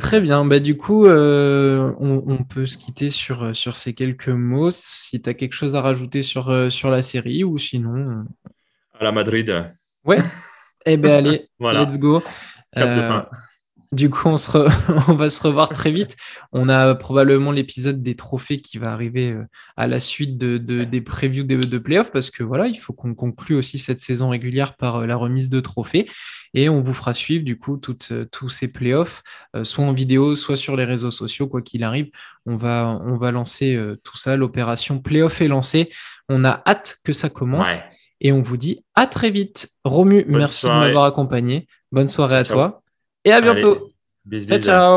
Très 0.00 0.20
bien. 0.20 0.44
Bah, 0.44 0.58
du 0.58 0.76
coup, 0.76 1.06
euh, 1.06 1.92
on, 1.98 2.44
peut 2.44 2.66
se 2.66 2.76
quitter 2.78 3.10
sur, 3.10 3.54
sur 3.54 3.76
ces 3.76 3.94
quelques 3.94 4.28
mots. 4.28 4.70
Si 4.70 5.22
tu 5.22 5.30
as 5.30 5.34
quelque 5.34 5.54
chose 5.54 5.74
à 5.74 5.80
rajouter 5.80 6.22
sur, 6.22 6.50
euh, 6.50 6.70
sur 6.70 6.90
la 6.90 7.02
série 7.02 7.44
ou 7.44 7.58
sinon. 7.58 7.96
Euh, 7.96 8.48
à 8.98 9.04
la 9.04 9.12
Madrid. 9.12 9.70
Ouais. 10.04 10.18
eh 10.86 10.96
bien, 10.96 11.18
allez, 11.18 11.48
let's 11.60 11.98
go. 11.98 12.22
Du 13.92 14.10
coup, 14.10 14.28
on, 14.28 14.36
se 14.36 14.50
on, 15.10 15.14
va 15.14 15.28
se 15.28 15.42
revoir 15.42 15.68
très 15.68 15.92
vite. 15.92 16.16
On 16.52 16.68
a 16.68 16.94
probablement 16.94 17.52
l'épisode 17.52 18.02
des 18.02 18.16
trophées 18.16 18.60
qui 18.60 18.78
va 18.78 18.92
arriver 18.92 19.32
euh, 19.32 19.44
à 19.76 19.86
la 19.86 20.00
suite 20.00 20.36
de, 20.36 20.58
des 20.58 21.00
previews 21.00 21.44
de, 21.44 21.56
de 21.56 21.78
playoffs 21.78 22.10
parce 22.10 22.30
que 22.30 22.42
voilà, 22.42 22.66
il 22.66 22.76
faut 22.76 22.92
qu'on 22.92 23.14
conclue 23.14 23.54
aussi 23.54 23.78
cette 23.78 24.00
saison 24.00 24.28
régulière 24.28 24.76
par 24.76 24.96
euh, 24.96 25.06
la 25.06 25.16
remise 25.16 25.48
de 25.48 25.60
trophées 25.60 26.08
et 26.54 26.68
on 26.68 26.82
vous 26.82 26.94
fera 26.94 27.14
suivre 27.14 27.44
du 27.44 27.58
coup 27.58 27.76
toutes, 27.76 28.08
euh, 28.12 28.24
tous 28.30 28.48
ces 28.48 28.68
playoffs, 28.68 29.22
soit 29.62 29.84
en 29.84 29.92
vidéo, 29.92 30.34
soit 30.34 30.56
sur 30.56 30.76
les 30.76 30.84
réseaux 30.84 31.10
sociaux, 31.10 31.46
quoi 31.46 31.62
qu'il 31.62 31.84
arrive. 31.84 32.10
On 32.44 32.56
va, 32.56 33.00
on 33.04 33.16
va 33.16 33.30
lancer 33.30 33.78
tout 34.02 34.16
ça. 34.16 34.36
L'opération 34.36 35.00
playoff 35.00 35.40
est 35.40 35.48
lancée. 35.48 35.90
On 36.28 36.44
a 36.44 36.62
hâte 36.66 36.98
que 37.04 37.12
ça 37.12 37.28
commence. 37.28 37.80
Et 38.20 38.32
on 38.32 38.42
vous 38.42 38.56
dit 38.56 38.84
à 38.94 39.06
très 39.06 39.30
vite. 39.30 39.68
Romu, 39.84 40.24
merci 40.28 40.66
de 40.66 40.72
m'avoir 40.72 41.04
accompagné. 41.04 41.66
Bonne 41.92 42.08
soirée 42.08 42.36
à 42.36 42.44
toi. 42.44 42.82
Et 43.26 43.32
à 43.32 43.40
bientôt. 43.40 43.90
ciao, 44.30 44.58
ciao. 44.60 44.94